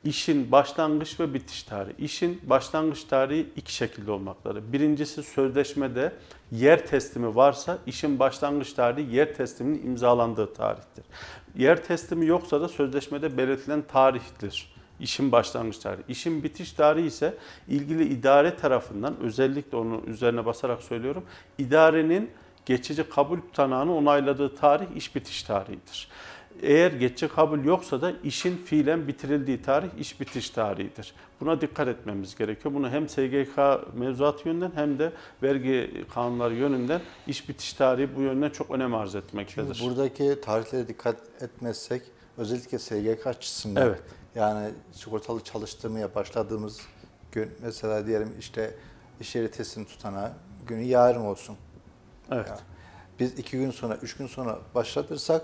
[0.04, 1.96] işin başlangıç ve bitiş tarihi.
[1.98, 4.74] İşin başlangıç tarihi iki şekilde olmaktadır.
[4.74, 6.14] Birincisi sözleşmede
[6.52, 11.06] yer teslimi varsa işin başlangıç tarihi yer tesliminin imzalandığı tarihtir.
[11.58, 14.77] Yer teslimi yoksa da sözleşmede belirtilen tarihtir.
[15.00, 16.04] İşin başlangıç tarihi.
[16.08, 17.34] İşin bitiş tarihi ise
[17.68, 21.24] ilgili idare tarafından özellikle onun üzerine basarak söylüyorum.
[21.58, 22.32] idarenin
[22.66, 26.08] geçici kabul tutanağını onayladığı tarih iş bitiş tarihidir.
[26.62, 31.14] Eğer geçici kabul yoksa da işin fiilen bitirildiği tarih iş bitiş tarihidir.
[31.42, 32.74] Buna dikkat etmemiz gerekiyor.
[32.74, 33.58] Bunu hem SGK
[33.94, 35.12] mevzuat yönünden hem de
[35.44, 39.76] vergi kanunları yönünden iş bitiş tarihi bu yönden çok önem arz etmektedir.
[39.76, 42.02] Şimdi buradaki tarihlere dikkat etmezsek
[42.38, 44.02] özellikle SGK açısından Evet.
[44.38, 46.82] Yani sigortalı çalıştırmaya başladığımız
[47.32, 48.76] gün mesela diyelim işte
[49.20, 50.34] iş yeri teslim tutana
[50.68, 51.56] günü yarın olsun.
[52.32, 52.48] Evet.
[52.48, 52.60] Ya,
[53.20, 55.42] Biz iki gün sonra, üç gün sonra başlatırsak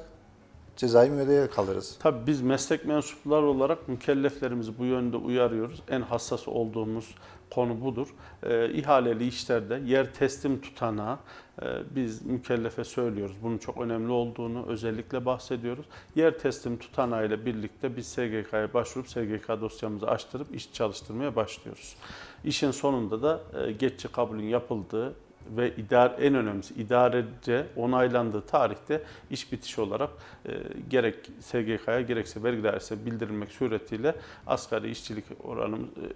[0.78, 1.98] cezai müeyyideye kalırız.
[2.00, 5.82] Tabii biz meslek mensupları olarak mükelleflerimizi bu yönde uyarıyoruz.
[5.90, 7.16] En hassas olduğumuz
[7.56, 8.08] konu budur.
[8.44, 11.20] Ee, ihaleli işlerde yer teslim tutanağı
[11.62, 13.36] e, biz mükellefe söylüyoruz.
[13.44, 15.86] Bunun çok önemli olduğunu özellikle bahsediyoruz.
[16.16, 21.96] Yer teslim tutanağı ile birlikte biz SGK'ya başvurup SGK dosyamızı açtırıp iş çalıştırmaya başlıyoruz.
[22.44, 25.14] İşin sonunda da e, geçici kabulün yapıldığı
[25.58, 30.10] ve idare, en önemlisi idarece onaylandığı tarihte iş bitişi olarak
[30.46, 30.52] e,
[30.90, 34.16] gerek SGK'ya gerekse vergi dairesine bildirilmek suretiyle
[34.48, 36.08] asgari işçilik oranımız e,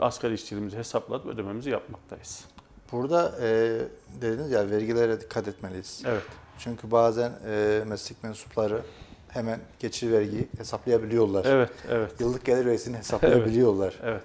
[0.00, 2.44] asgari işçiliğimizi hesaplatıp ödememizi yapmaktayız.
[2.92, 3.78] Burada e,
[4.20, 6.02] dediniz ya vergilere dikkat etmeliyiz.
[6.06, 6.22] Evet.
[6.58, 8.82] Çünkü bazen e, meslek mensupları
[9.28, 11.44] hemen geçici vergiyi hesaplayabiliyorlar.
[11.44, 12.20] Evet, evet.
[12.20, 13.94] Yıllık gelir vergisini hesaplayabiliyorlar.
[14.02, 14.22] Evet.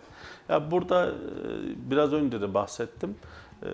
[0.49, 1.11] Ya burada e,
[1.91, 3.15] biraz önce de bahsettim.
[3.63, 3.67] E,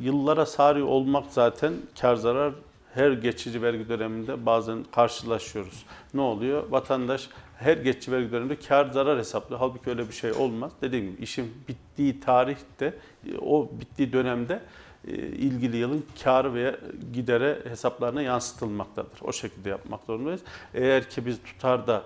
[0.00, 2.54] Yıllara sari olmak zaten kar zarar
[2.94, 5.86] her geçici vergi döneminde bazen karşılaşıyoruz.
[6.14, 6.70] Ne oluyor?
[6.70, 7.28] Vatandaş
[7.62, 9.60] her geçici vergi döneminde kar zarar hesaplıyor.
[9.60, 10.72] Halbuki öyle bir şey olmaz.
[10.82, 12.94] Dediğim gibi işin bittiği tarihte
[13.32, 14.60] e, o bittiği dönemde
[15.08, 16.76] e, ilgili yılın karı ve
[17.12, 19.18] gidere hesaplarına yansıtılmaktadır.
[19.22, 20.40] O şekilde yapmak zorundayız.
[20.74, 22.02] Eğer ki biz tutar da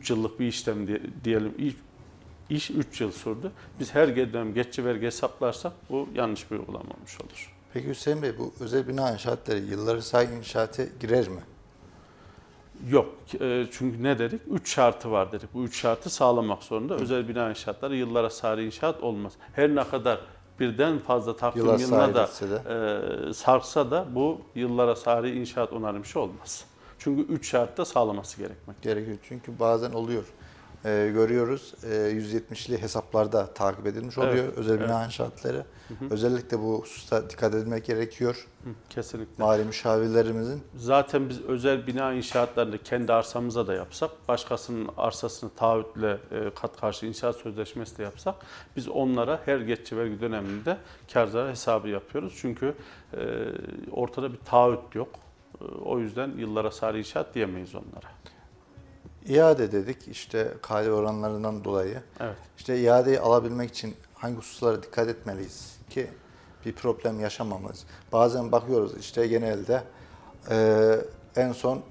[0.00, 1.76] 3 yıllık bir işlem diye- diyelim iş-
[2.50, 3.50] iş 3 yıl sürdü.
[3.80, 7.54] Biz her dönem geçici vergi hesaplarsak bu yanlış bir uygulama olmuş olur.
[7.74, 11.40] Peki Hüseyin Bey bu özel bina inşaatları yılları say inşaata girer mi?
[12.90, 13.06] Yok.
[13.40, 14.40] e, Çünkü ne dedik?
[14.50, 15.54] Üç şartı var dedik.
[15.54, 16.94] Bu üç şartı sağlamak zorunda.
[16.94, 19.32] Özel bina inşaatları yıllara sari inşaat olmaz.
[19.52, 20.20] Her ne kadar
[20.60, 22.62] birden fazla takvim Yıla yılına da de.
[23.30, 25.72] e, sarksa da bu yıllara sari inşaat
[26.04, 26.64] işi olmaz.
[26.98, 28.82] Çünkü üç şartta sağlaması gerekmek.
[28.82, 29.16] Gerekiyor.
[29.22, 30.24] Çünkü bazen oluyor.
[30.84, 35.06] Ee, görüyoruz e, 170'li hesaplarda takip edilmiş oluyor Evet, özel bina evet.
[35.06, 35.64] inşaatları.
[36.10, 38.46] Özellikle bu hususta dikkat edilmek gerekiyor.
[38.64, 39.44] Hı, Kesinlikle.
[39.44, 46.50] Mali müşavirlerimizin Zaten biz özel bina inşaatlarını kendi arsamıza da yapsak, başkasının arsasını taahhütle e,
[46.54, 48.34] kat karşı inşaat sözleşmesi de yapsak,
[48.76, 50.76] biz onlara her geçici vergi döneminde
[51.12, 52.34] kar zarar hesabı yapıyoruz.
[52.40, 52.74] Çünkü
[53.16, 53.18] e,
[53.92, 55.08] ortada bir taahhüt yok.
[55.60, 58.06] E, O yüzden yıllara sari inşaat diyemeyiz onlara.
[59.28, 62.02] İade dedik işte KDV oranlarından dolayı.
[62.20, 62.36] Evet.
[62.58, 66.06] İşte iadeyi alabilmek için hangi hususlara dikkat etmeliyiz ki
[66.66, 67.84] bir problem yaşamamız.
[68.12, 69.82] Bazen bakıyoruz işte genelde
[70.50, 70.94] e,
[71.36, 71.82] en son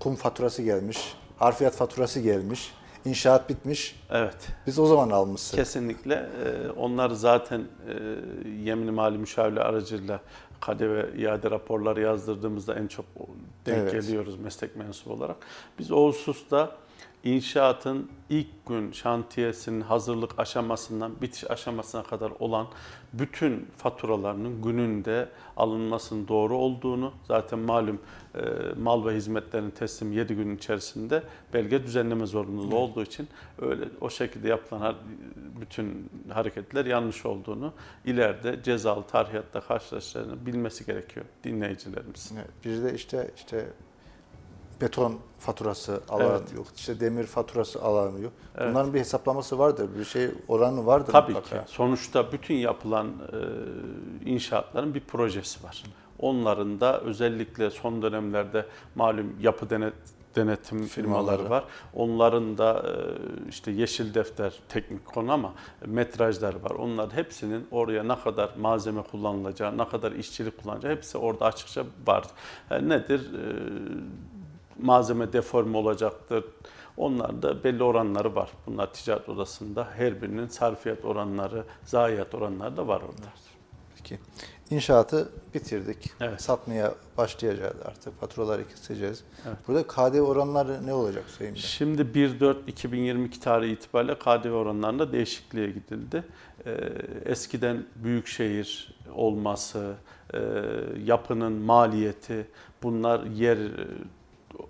[0.00, 4.02] kum faturası gelmiş, harfiyat faturası gelmiş, inşaat bitmiş.
[4.10, 4.36] Evet.
[4.66, 5.50] Biz o zaman almışız.
[5.50, 6.14] Kesinlikle.
[6.14, 7.92] e, Onlar zaten e,
[8.64, 10.20] yemin mali müşavirler aracılığıyla
[10.60, 13.04] KDV iade raporları yazdırdığımızda en çok
[13.66, 13.92] denk Evet.
[13.92, 15.36] geliyoruz meslek mensubu olarak.
[15.78, 16.76] Biz o hususta
[17.26, 22.66] inşaatın ilk gün şantiyesinin hazırlık aşamasından bitiş aşamasına kadar olan
[23.12, 28.00] bütün faturalarının gününde alınmasının doğru olduğunu zaten malum
[28.34, 28.40] e,
[28.82, 31.22] mal ve hizmetlerin teslim 7 gün içerisinde
[31.54, 34.94] belge düzenleme zorunluluğu olduğu için öyle o şekilde yapılan
[35.60, 37.72] bütün hareketler yanlış olduğunu
[38.04, 42.36] ileride cezalı tarihatta karşılaşacağını bilmesi gerekiyor dinleyicilerimizin.
[42.36, 43.66] Evet, Bir de işte işte
[44.80, 46.54] beton faturası alan Evet.
[46.56, 46.66] yok.
[46.76, 48.32] İşte demir faturası alan yok.
[48.58, 48.70] Evet.
[48.70, 49.88] Bunların bir hesaplaması vardır.
[49.98, 51.64] Bir şey oranı vardır Tabii mutlaka.
[51.64, 51.72] ki.
[51.72, 55.82] Sonuçta bütün yapılan e, inşaatların bir projesi var.
[56.18, 59.94] Onların da özellikle son dönemlerde malum yapı denet
[60.36, 61.50] denetim firmaları Firmaları.
[61.50, 61.64] var.
[61.94, 62.92] Onların da e,
[63.48, 65.52] işte yeşil defter teknik konu ama
[65.86, 66.70] metrajlar var.
[66.70, 72.24] Onların hepsinin oraya ne kadar malzeme kullanılacağı, ne kadar işçilik kullanacağı hepsi orada açıkça var.
[72.70, 73.30] E, nedir?
[74.78, 76.44] Malzeme deforme olacaktır.
[76.96, 78.50] Onların da belli oranları var.
[78.66, 83.32] Bunlar ticaret odasında her birinin sarfiyat oranları, zayiat oranları da var orada.
[83.96, 84.18] Peki.
[84.70, 86.10] İnşaatı bitirdik.
[86.20, 86.42] Evet.
[86.42, 88.20] Satmaya başlayacağız artık.
[88.20, 89.24] Faturaları keseceğiz.
[89.46, 89.56] Evet.
[89.68, 91.60] Burada KDV oranları ne olacak Sayın Bey?
[91.62, 96.24] Şimdi 1.4.2022 tarihi itibariyle KDV oranlarında değişikliğe gidildi.
[96.66, 96.70] Ee,
[97.24, 99.94] eskiden büyükşehir olması,
[100.34, 100.38] e,
[101.04, 102.46] yapının maliyeti
[102.82, 103.58] bunlar yer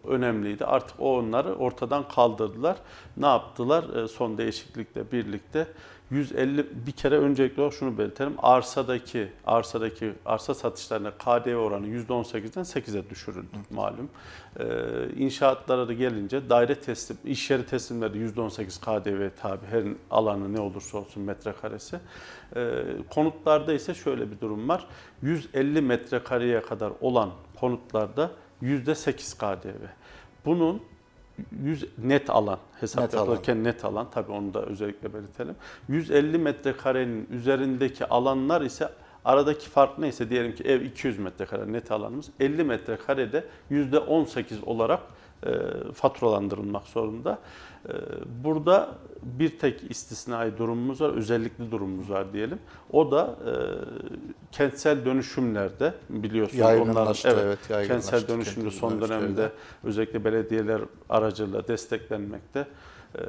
[0.04, 0.64] önemliydi.
[0.64, 2.76] Artık o onları ortadan kaldırdılar.
[3.16, 4.04] Ne yaptılar?
[4.04, 5.66] E, son değişiklikle birlikte
[6.10, 8.34] 150 bir kere öncelikli olarak şunu belirtelim.
[8.38, 14.10] Arsadaki arsadaki arsa satışlarına KDV oranı %18'den 8'e düşürüldü malum.
[14.60, 14.64] Ee,
[15.16, 20.98] inşaatlara da gelince daire teslim, iş yeri teslimleri %18 KDV tabi her alanı ne olursa
[20.98, 22.00] olsun metrekaresi.
[22.56, 22.82] Ee,
[23.14, 24.86] konutlarda ise şöyle bir durum var.
[25.22, 28.30] 150 metrekareye kadar olan konutlarda
[28.62, 29.84] %8 KDV.
[30.44, 30.82] Bunun
[31.62, 33.22] 100 net alan hesap Net alan.
[33.24, 35.54] yapılırken net alan tabii onu da özellikle belirtelim.
[35.88, 38.88] 150 metrekarenin üzerindeki alanlar ise
[39.24, 45.00] aradaki fark neyse diyelim ki ev 200 metrekare net alanımız 50 metrekarede %18 olarak
[45.46, 45.50] e,
[45.94, 47.38] faturalandırılmak zorunda.
[47.88, 47.92] E,
[48.44, 52.58] burada bir tek istisnai durumumuz var, özellikli durumumuz var diyelim.
[52.92, 53.52] O da e,
[54.52, 59.52] kentsel dönüşümlerde biliyorsunuz Yaygınlaştı, onların evet, yaygınlaştı kentsel dönüşümde son dönemde
[59.84, 62.66] özellikle belediyeler aracılığıyla desteklenmekte.
[63.14, 63.20] Ee,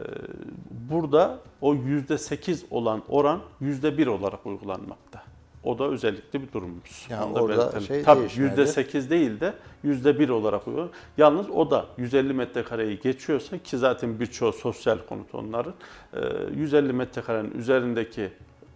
[0.89, 5.23] Burada o %8 olan oran %1 olarak uygulanmakta.
[5.63, 7.07] O da özellikle bir durumumuz.
[7.09, 7.83] Yani Onu da orada belirtelim.
[7.87, 8.61] şey Tabii değişmedi.
[8.61, 10.93] %8 değil de %1 olarak uygulanıyor.
[11.17, 15.73] Yalnız o da 150 metrekareyi geçiyorsa ki zaten birçoğu sosyal konut onların.
[16.13, 16.19] e,
[16.55, 18.31] 150 metrekarenin üzerindeki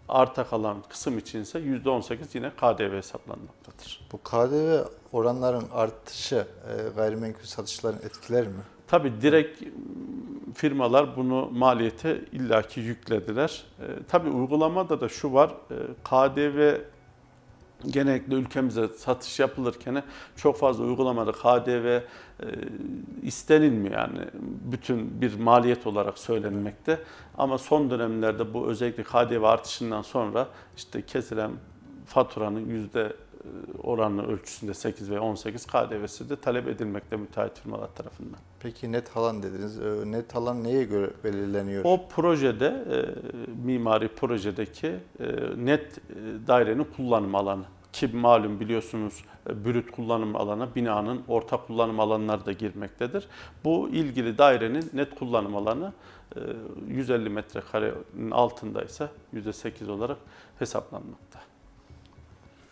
[0.09, 4.07] arta kalan kısım içinse %18 yine KDV hesaplanmaktadır.
[4.11, 8.53] Bu KDV oranların artışı e, gayrimenkul satışlarını etkiler mi?
[8.91, 9.67] Tabii direkt m,
[10.53, 13.63] firmalar bunu maliyete illaki yüklediler.
[13.79, 16.75] E, tabii uygulamada da şu var, e, KDV
[17.87, 20.03] genellikle ülkemize satış yapılırken
[20.35, 22.01] çok fazla uygulamada KDV e,
[23.21, 24.19] istenilmiyor yani
[24.71, 26.99] bütün bir maliyet olarak söylenmekte.
[27.37, 31.51] Ama son dönemlerde bu özellikle KDV artışından sonra işte kesilen
[32.05, 33.13] faturanın yüzde
[33.83, 38.39] oranı ölçüsünde 8 ve 18 KDV'si de talep edilmekte müteahhit firmalar tarafından.
[38.59, 39.79] Peki net alan dediniz.
[39.79, 41.81] E, Net alan neye göre belirleniyor?
[41.85, 42.97] O projede, e,
[43.65, 45.25] mimari projedeki e,
[45.57, 46.01] net e,
[46.47, 47.63] dairenin kullanım alanı.
[47.93, 53.27] Ki malum biliyorsunuz brüt kullanım alanı binanın ortak kullanım alanları da girmektedir.
[53.63, 55.93] Bu ilgili dairenin net kullanım alanı
[56.35, 56.39] e,
[56.87, 60.17] 150 metrekarenin altındaysa %8 olarak
[60.59, 61.30] hesaplanmakta.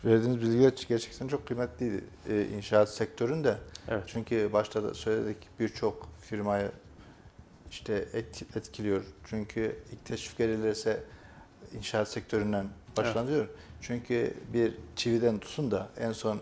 [0.06, 3.58] Verdiğiniz bilgiler gerçekten çok kıymetliydi e, inşaat sektöründe.
[3.88, 4.04] Evet.
[4.08, 6.72] Çünkü başta da söyledik birçok firmayı
[7.72, 9.04] işte et- etkiliyor.
[9.26, 11.04] Çünkü ilk teşvik gelirse
[11.78, 13.48] inşaat sektöründen başlanıyor.
[13.82, 16.40] Çünkü bir çividen tutun da en son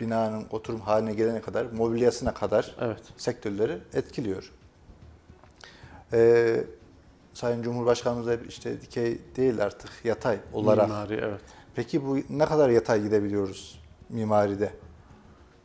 [0.00, 3.00] binanın oturum haline gelene kadar, mobilyasına kadar Evet.
[3.16, 4.52] sektörleri etkiliyor.
[6.12, 6.64] Ee,
[7.34, 10.88] Sayın Cumhurbaşkanımız da işte dikey değil artık yatay olarak.
[10.88, 11.40] Mimari evet.
[11.78, 14.72] Peki bu ne kadar yatay gidebiliyoruz mimaride?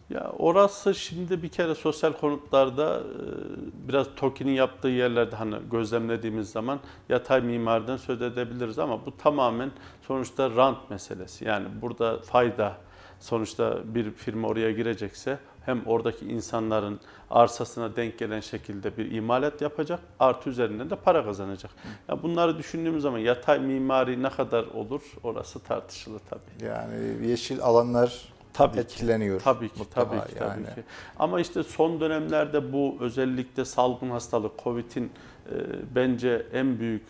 [0.09, 6.79] Ya orası şimdi bir kere sosyal konutlarda e, biraz TOKİ'nin yaptığı yerlerde hani gözlemlediğimiz zaman
[7.09, 9.71] yatay mimariden söz edebiliriz ama bu tamamen
[10.01, 11.45] sonuçta rant meselesi.
[11.45, 12.77] Yani burada fayda
[13.19, 16.99] sonuçta bir firma oraya girecekse hem oradaki insanların
[17.29, 21.71] arsasına denk gelen şekilde bir imalat yapacak artı üzerinden de para kazanacak.
[22.09, 26.65] Ya bunları düşündüğümüz zaman yatay mimari ne kadar olur orası tartışılı tabii.
[26.65, 28.79] Yani yeşil alanlar Tabii ki.
[28.79, 29.41] etkileniyor.
[29.41, 30.63] Tabii ki, mutlaka tabii ki, yani.
[30.65, 30.83] tabii ki.
[31.19, 35.55] Ama işte son dönemlerde bu özellikle salgın hastalık, Covid'in e,
[35.95, 37.03] bence en büyük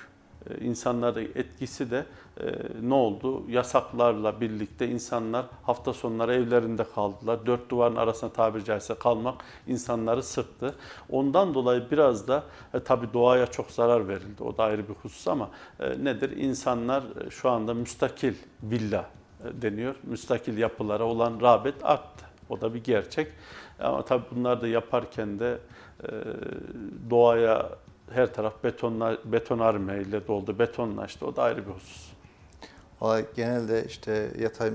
[0.50, 2.06] e, insanlara etkisi de
[2.40, 2.46] e,
[2.82, 3.44] ne oldu?
[3.48, 7.46] Yasaklarla birlikte insanlar hafta sonları evlerinde kaldılar.
[7.46, 9.36] Dört duvarın arasında tabiri caizse kalmak
[9.68, 10.76] insanları sıktı.
[11.10, 12.44] Ondan dolayı biraz da
[12.74, 14.44] e, tabii doğaya çok zarar verildi.
[14.44, 16.38] O da ayrı bir husus ama e, nedir?
[16.38, 19.10] İnsanlar e, şu anda müstakil villa
[19.46, 19.96] e, deniyor.
[20.04, 22.26] Müstakil yapılara olan rağbet arttı.
[22.50, 23.28] O da bir gerçek.
[23.80, 25.58] Ama tabii bunları da yaparken de
[26.04, 26.10] e,
[27.10, 27.70] doğaya
[28.12, 31.26] her taraf betonla, betonarme ile doldu, betonlaştı.
[31.26, 32.13] O da ayrı bir husus.
[33.02, 34.72] Olay genelde işte yatay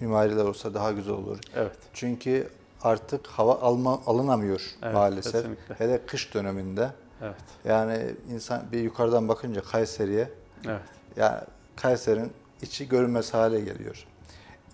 [0.00, 1.38] mimariler olsa daha güzel olur.
[1.56, 1.76] Evet.
[1.94, 2.48] Çünkü
[2.82, 5.32] artık hava alma, alınamıyor Evet, maalesef.
[5.32, 5.74] kesinlikle.
[5.74, 6.90] Hele kış döneminde.
[7.22, 7.34] Evet.
[7.64, 7.98] Yani
[8.32, 10.30] insan bir yukarıdan bakınca Kayseri'ye
[10.66, 10.80] Evet.
[11.16, 14.04] ya Kayseri'nin içi görünmez hale geliyor.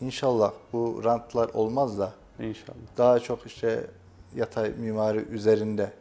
[0.00, 2.76] İnşallah bu rantlar olmaz da İnşallah.
[2.98, 3.86] daha çok işte
[4.36, 5.92] yatay mimari üzerinde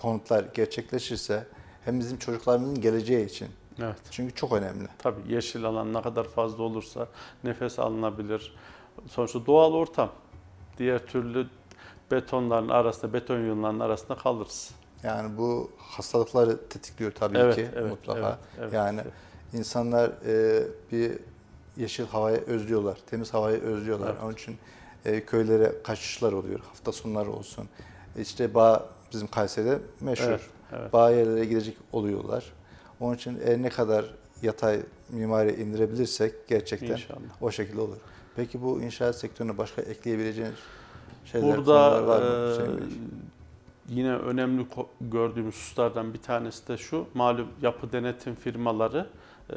[0.00, 1.46] konutlar gerçekleşirse
[1.84, 3.48] hem bizim çocuklarımızın geleceği için
[3.82, 3.96] Evet.
[4.10, 4.88] çünkü çok önemli.
[4.98, 7.08] Tabii yeşil alan ne kadar fazla olursa
[7.44, 8.56] nefes alınabilir.
[9.08, 10.10] Sonuçta doğal ortam.
[10.78, 11.46] Diğer türlü
[12.10, 14.70] betonların arasında, beton yığınlarının arasında kalırız.
[15.02, 18.20] Yani bu hastalıkları tetikliyor tabii Evet, ki evet, mutlaka.
[18.20, 18.72] evet, evet.
[18.72, 19.00] yani
[19.52, 21.18] insanlar e, bir
[21.76, 24.10] yeşil havayı özlüyorlar, temiz havayı özlüyorlar.
[24.10, 24.22] Evet.
[24.24, 24.58] Onun için
[25.04, 27.68] e, köylere kaçışlar oluyor, hafta sonları olsun.
[28.18, 30.28] İşte bağ bizim Kayseri'de meşhur.
[30.28, 30.40] Evet,
[30.72, 30.92] evet.
[30.92, 32.52] Bağ yerlere gidecek oluyorlar.
[33.04, 34.04] Onun için e, ne kadar
[34.42, 37.20] yatay mimari indirebilirsek gerçekten İnşallah.
[37.40, 37.96] o şekilde olur.
[38.36, 40.58] Peki bu inşaat sektörüne başka ekleyebileceğiniz
[41.24, 42.86] şeyler, Burada var mı e, Hüseyin Bey?
[43.88, 44.66] yine önemli
[45.00, 47.06] gördüğümüz hususlardan bir tanesi de şu.
[47.14, 49.06] Malum yapı denetim firmaları
[49.50, 49.56] e,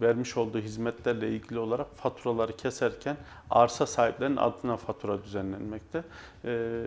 [0.00, 3.16] vermiş olduğu hizmetlerle ilgili olarak faturaları keserken
[3.50, 6.04] arsa sahiplerinin adına fatura düzenlenmekte.
[6.44, 6.82] E,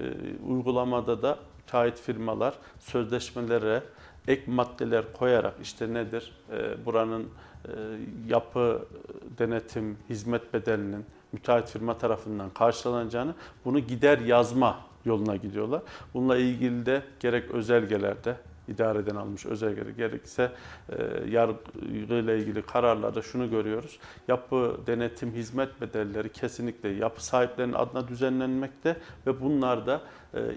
[0.47, 3.83] uygulamada da müteahhit firmalar sözleşmelere
[4.29, 6.31] ek maddeler koyarak işte nedir?
[6.51, 7.23] E, buranın
[7.65, 7.71] e,
[8.27, 8.85] yapı
[9.37, 13.33] denetim hizmet bedelinin müteahhit firma tarafından karşılanacağını
[13.65, 15.81] bunu gider yazma yoluna gidiyorlar.
[16.13, 18.35] Bununla ilgili de gerek özelgelerde
[18.69, 20.51] idareden almış özelgeler gerekse
[20.89, 20.95] e,
[21.29, 23.99] yargıyla ilgili kararlarda şunu görüyoruz.
[24.27, 30.01] Yapı denetim hizmet bedelleri kesinlikle yapı sahiplerinin adına düzenlenmekte ve bunlar da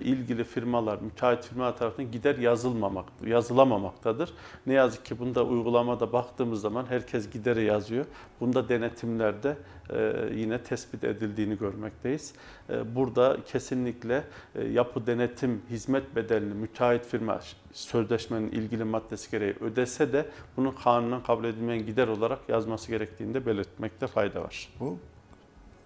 [0.04, 4.32] ilgili firmalar, müteahhit firmalar tarafından gider yazılmamak, yazılamamaktadır.
[4.66, 8.04] Ne yazık ki bunda uygulamada baktığımız zaman herkes gideri yazıyor.
[8.40, 9.56] Bunda denetimlerde
[9.90, 12.34] e, yine tespit edildiğini görmekteyiz.
[12.70, 17.40] E, Burada kesinlikle e, yapı denetim hizmet bedelini müteahhit firma
[17.72, 23.46] sözleşmenin ilgili maddesi gereği ödese de bunu kanunen kabul edilmeyen gider olarak yazması gerektiğini de
[23.46, 24.68] belirtmekte fayda var.
[24.80, 24.98] Bu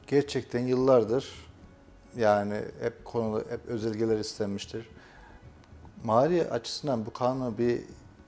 [0.06, 1.45] gerçekten yıllardır
[2.16, 4.88] yani hep konuda hep özelgeler istenmiştir.
[6.04, 7.80] Mali açısından bu kanuna bir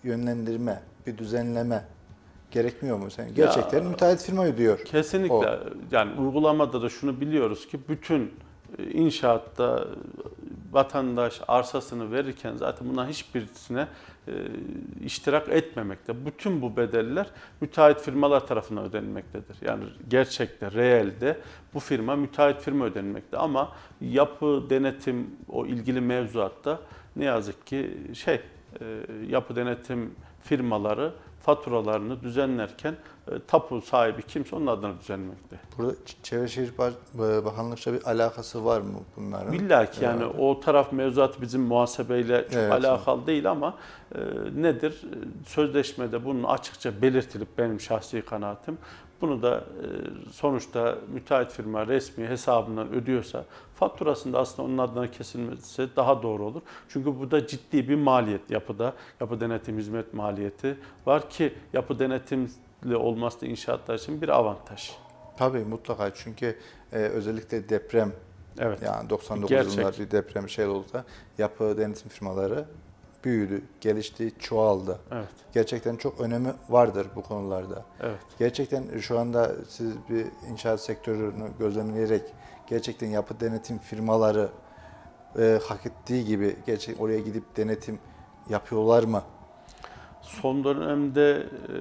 [0.04, 1.84] yönlendirme, bir düzenleme
[2.50, 3.10] gerekmiyor mu?
[3.10, 4.84] Sen gerçekten müteahhit firma ödüyor.
[4.84, 5.34] Kesinlikle.
[5.34, 5.44] O.
[5.90, 8.34] Yani uygulamada da şunu biliyoruz ki bütün
[8.78, 9.88] e, inşaatta
[10.72, 13.88] vatandaş arsasını verirken zaten bundan hiçbirisine
[15.04, 16.26] iştirak etmemekte.
[16.26, 17.26] Bütün bu bedeller
[17.60, 19.56] müteahhit firmalar tarafından ödenmektedir.
[19.60, 21.38] Yani gerçekte, reelde
[21.74, 23.36] bu firma müteahhit firma ödenmekte.
[23.36, 26.80] Ama yapı, denetim, o ilgili mevzuatta
[27.16, 28.40] ne yazık ki şey,
[28.80, 32.96] e, yapı denetim firmaları faturalarını düzenlerken e,
[33.46, 35.56] tapu sahibi kimse onun adına düzenlemekte.
[35.78, 39.52] Burada Çevre Şehircilik Ba- Bakanlık'la bir alakası var mı bunların?
[39.52, 40.34] İlla ki yani Evet.
[40.38, 42.72] o taraf mevzuat bizim muhasebeyle çok Evet.
[42.72, 43.74] alakalı değil ama
[44.14, 44.18] e,
[44.56, 45.02] nedir?
[45.04, 48.78] E, Sözleşmede bunun açıkça belirtilip benim şahsi kanaatim
[49.20, 49.86] bunu da e,
[50.32, 56.60] sonuçta müteahhit firma resmi hesabından ödüyorsa faturasında aslında onun adına kesilmesi daha doğru olur.
[56.88, 62.48] Çünkü burada ciddi bir maliyet yapıda, yapı denetim hizmet maliyeti var ki yapı denetimli
[62.86, 64.90] olması da inşaatlar için bir avantaj.
[65.36, 66.58] Tabii mutlaka çünkü
[66.92, 68.12] e, özellikle deprem
[68.58, 68.82] Evet.
[68.82, 69.78] yani 99 Gerçek.
[69.78, 71.04] yılında bir deprem şey oldu da
[71.38, 72.64] yapı denetim firmaları
[73.24, 74.98] büyüdü, gelişti, çoğaldı.
[75.12, 75.28] Evet.
[75.54, 77.84] Gerçekten çok önemi vardır bu konularda.
[78.00, 78.18] Evet.
[78.38, 82.22] Gerçekten şu anda siz bir inşaat sektörünü gözlemleyerek
[82.66, 84.48] gerçekten yapı denetim firmaları
[85.38, 87.98] e, hak ettiği gibi gerçek oraya gidip denetim
[88.50, 89.22] yapıyorlar mı?
[90.22, 91.76] Son dönemde e,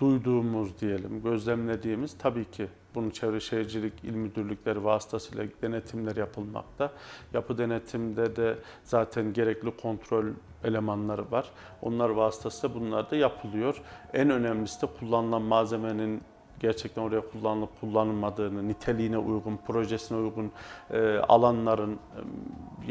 [0.00, 6.92] duyduğumuz diyelim, gözlemlediğimiz tabii ki bunun Çevre Şehircilik İl Müdürlükleri vasıtasıyla denetimler yapılmakta.
[7.34, 10.24] Yapı denetimde de zaten gerekli kontrol
[10.64, 11.50] elemanları var.
[11.82, 13.82] Onlar vasıtasıyla bunlar da yapılıyor.
[14.12, 16.22] En önemlisi de kullanılan malzemenin
[16.60, 20.52] gerçekten oraya kullanılıp kullanılmadığını, niteliğine uygun, projesine uygun
[20.90, 21.98] e, alanların e,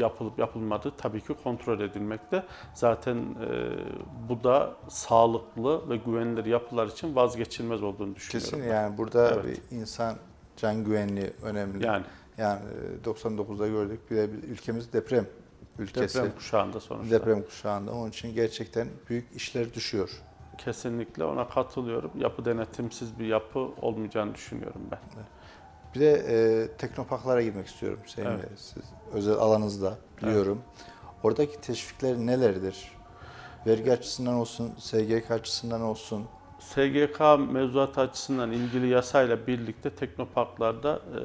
[0.02, 2.42] yapılıp yapılmadığı tabii ki kontrol edilmekte.
[2.74, 3.70] Zaten e,
[4.28, 8.50] bu da sağlıklı ve güvenilir yapılar için vazgeçilmez olduğunu düşünüyorum.
[8.50, 9.44] Kesin yani burada Evet.
[9.70, 10.16] bir insan
[10.56, 11.86] can güvenliği önemli.
[11.86, 12.04] Yani
[12.38, 12.60] Yani
[13.04, 15.26] e, 99'da gördük bir de ülkemiz deprem
[15.78, 16.18] ülkesi.
[16.18, 17.10] deprem kuşağında sonuçta.
[17.20, 17.92] Deprem kuşağında.
[17.92, 20.22] Onun için gerçekten büyük işler düşüyor.
[20.64, 22.10] Kesinlikle ona katılıyorum.
[22.18, 24.98] Yapı denetimsiz bir yapı olmayacağını düşünüyorum ben.
[25.94, 28.48] Bir de e, teknoparklara girmek istiyorum Hüseyin Evet.
[28.56, 28.82] Siz
[29.12, 30.62] özel alanınızda biliyorum.
[31.22, 32.92] Oradaki teşvikler nelerdir?
[33.66, 36.26] Vergi açısından olsun, SGK açısından olsun.
[36.58, 37.20] SGK
[37.52, 41.20] mevzuat açısından ilgili yasayla birlikte teknoparklarda e,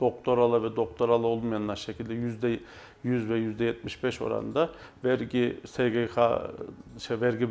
[0.00, 2.60] doktoralı ve doktoralı olmayanlar şekilde yüzde
[3.04, 4.70] 100 ve yüzde 75 oranında
[5.04, 6.20] vergi SGK
[6.98, 7.48] şey vergi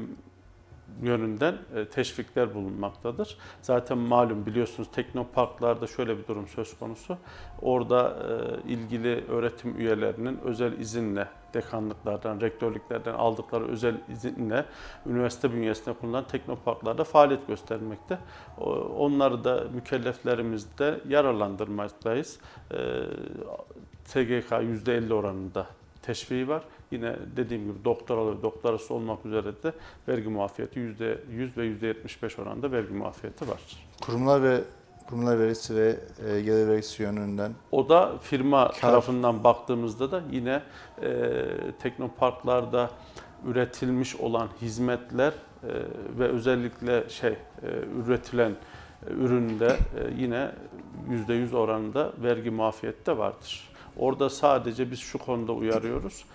[1.01, 3.37] yönünden e, teşvikler bulunmaktadır.
[3.61, 7.17] Zaten malum biliyorsunuz teknoparklarda şöyle bir durum söz konusu.
[7.61, 14.65] Orada e, ilgili öğretim üyelerinin özel izinle dekanlıklardan, rektörlüklerden aldıkları özel izinle
[15.05, 18.17] üniversite bünyesinde kurulan teknoparklarda faaliyet göstermekte.
[18.97, 22.39] Onları da mükelleflerimizde yararlandırmaktayız.
[22.71, 22.77] E,
[24.05, 25.67] SGK %50 oranında
[26.01, 26.63] teşviği var.
[26.91, 29.73] Yine dediğim gibi doktoralı ve doktorası olmak üzere de
[30.07, 33.61] vergi muafiyeti %100 ve %75 oranında vergi muafiyeti var.
[34.01, 34.61] Kurumlar ve
[35.09, 35.95] kurumlar vergisi ve
[36.27, 38.79] e, gelir vergisi yönünden O da firma Kar.
[38.79, 40.61] tarafından baktığımızda da yine
[41.01, 41.31] e,
[41.81, 42.89] teknoparklarda
[43.47, 45.69] üretilmiş olan hizmetler e,
[46.19, 47.37] ve özellikle şey e,
[48.05, 48.55] üretilen e,
[49.11, 49.77] üründe e,
[50.17, 50.51] yine
[51.27, 53.70] %100 oranında vergi muafiyeti de vardır.
[53.97, 56.25] Orada sadece biz şu konuda uyarıyoruz.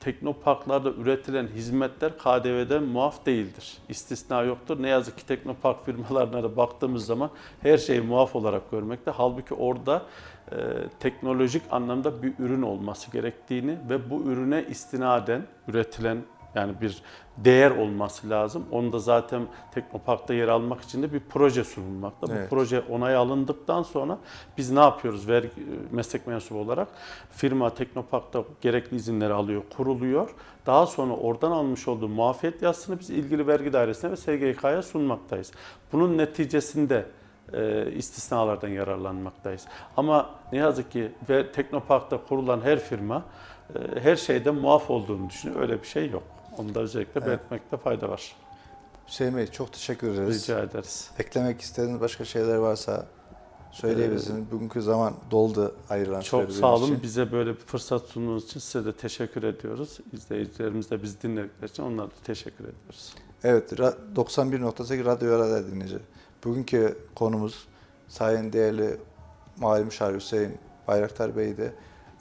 [0.00, 3.78] Teknoparklarda üretilen hizmetler KDV'den muaf değildir.
[3.88, 4.82] İstisna yoktur.
[4.82, 7.30] Ne yazık ki teknopark firmalarına da baktığımız zaman
[7.62, 9.10] her şeyi muaf olarak görmekte.
[9.10, 10.02] Halbuki orada
[10.52, 10.56] e,
[11.00, 16.18] teknolojik anlamda bir ürün olması gerektiğini ve bu ürüne istinaden üretilen
[16.54, 17.02] yani bir
[17.36, 18.64] değer olması lazım.
[18.72, 19.42] Onu da zaten
[19.74, 22.26] Teknopark'ta yer almak için de bir proje sunulmakta.
[22.28, 22.50] Bu Evet.
[22.50, 24.18] proje onay alındıktan sonra
[24.58, 25.50] biz ne yapıyoruz vergi,
[25.90, 26.88] meslek mensubu olarak?
[27.30, 30.30] Firma Teknopark'ta gerekli izinleri alıyor, kuruluyor.
[30.66, 35.52] Daha sonra oradan almış olduğu muafiyet yazısını biz ilgili vergi dairesine ve SGK'ya sunmaktayız.
[35.92, 37.06] Bunun neticesinde
[37.52, 39.66] e, istisnalardan yararlanmaktayız.
[39.96, 43.22] Ama ne yazık ki ve Teknopark'ta kurulan her firma
[43.74, 45.60] e, her şeyden muaf olduğunu düşünüyor.
[45.60, 46.22] Öyle bir şey yok.
[46.60, 48.36] Onu da özellikle belirtmekte fayda var.
[49.08, 50.42] Hüseyin Bey çok teşekkür ederiz.
[50.42, 51.10] Rica ederiz.
[51.18, 53.06] Eklemek istediğiniz başka şeyler varsa
[53.72, 54.50] söyleyebilirsiniz.
[54.52, 56.84] Bugünkü zaman doldu ayrılan Çok sağ olun.
[56.86, 57.02] için.
[57.02, 59.98] Bize böyle bir fırsat sunduğunuz için size de teşekkür ediyoruz.
[60.12, 63.14] İzleyicilerimiz de bizi dinledikleri için onlara da teşekkür ediyoruz.
[63.44, 65.98] Evet, ra- 91.8 Radyo Arada dinleyici.
[66.44, 67.66] Bugünkü konumuz
[68.08, 68.96] Sayın değerli
[69.56, 70.58] Mali Müşavir Hüseyin
[70.88, 71.72] Bayraktar Bey'di.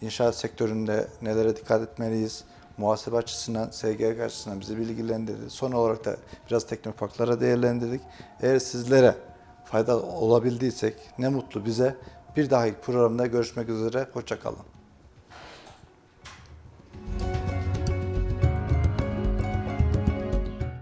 [0.02, 2.44] İnşaat sektöründe nelere dikkat etmeliyiz?
[2.80, 5.50] Muhasebe açısından, SGK açısından bizi bilgilendirdi.
[5.50, 6.18] Son olarak da
[6.50, 8.02] biraz teknoparklara değerlendirdik.
[8.42, 9.16] Eğer sizlere
[9.66, 11.96] fayda olabildiysek ne mutlu bize.
[12.38, 14.08] Bir dahaki programda görüşmek üzere.
[14.14, 14.60] Hoşçakalın.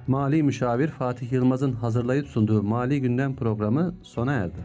[0.07, 4.59] Mali Müşavir Fatih Yılmaz'ın hazırlayıp sunduğu Mali Gündem programı sona erdi.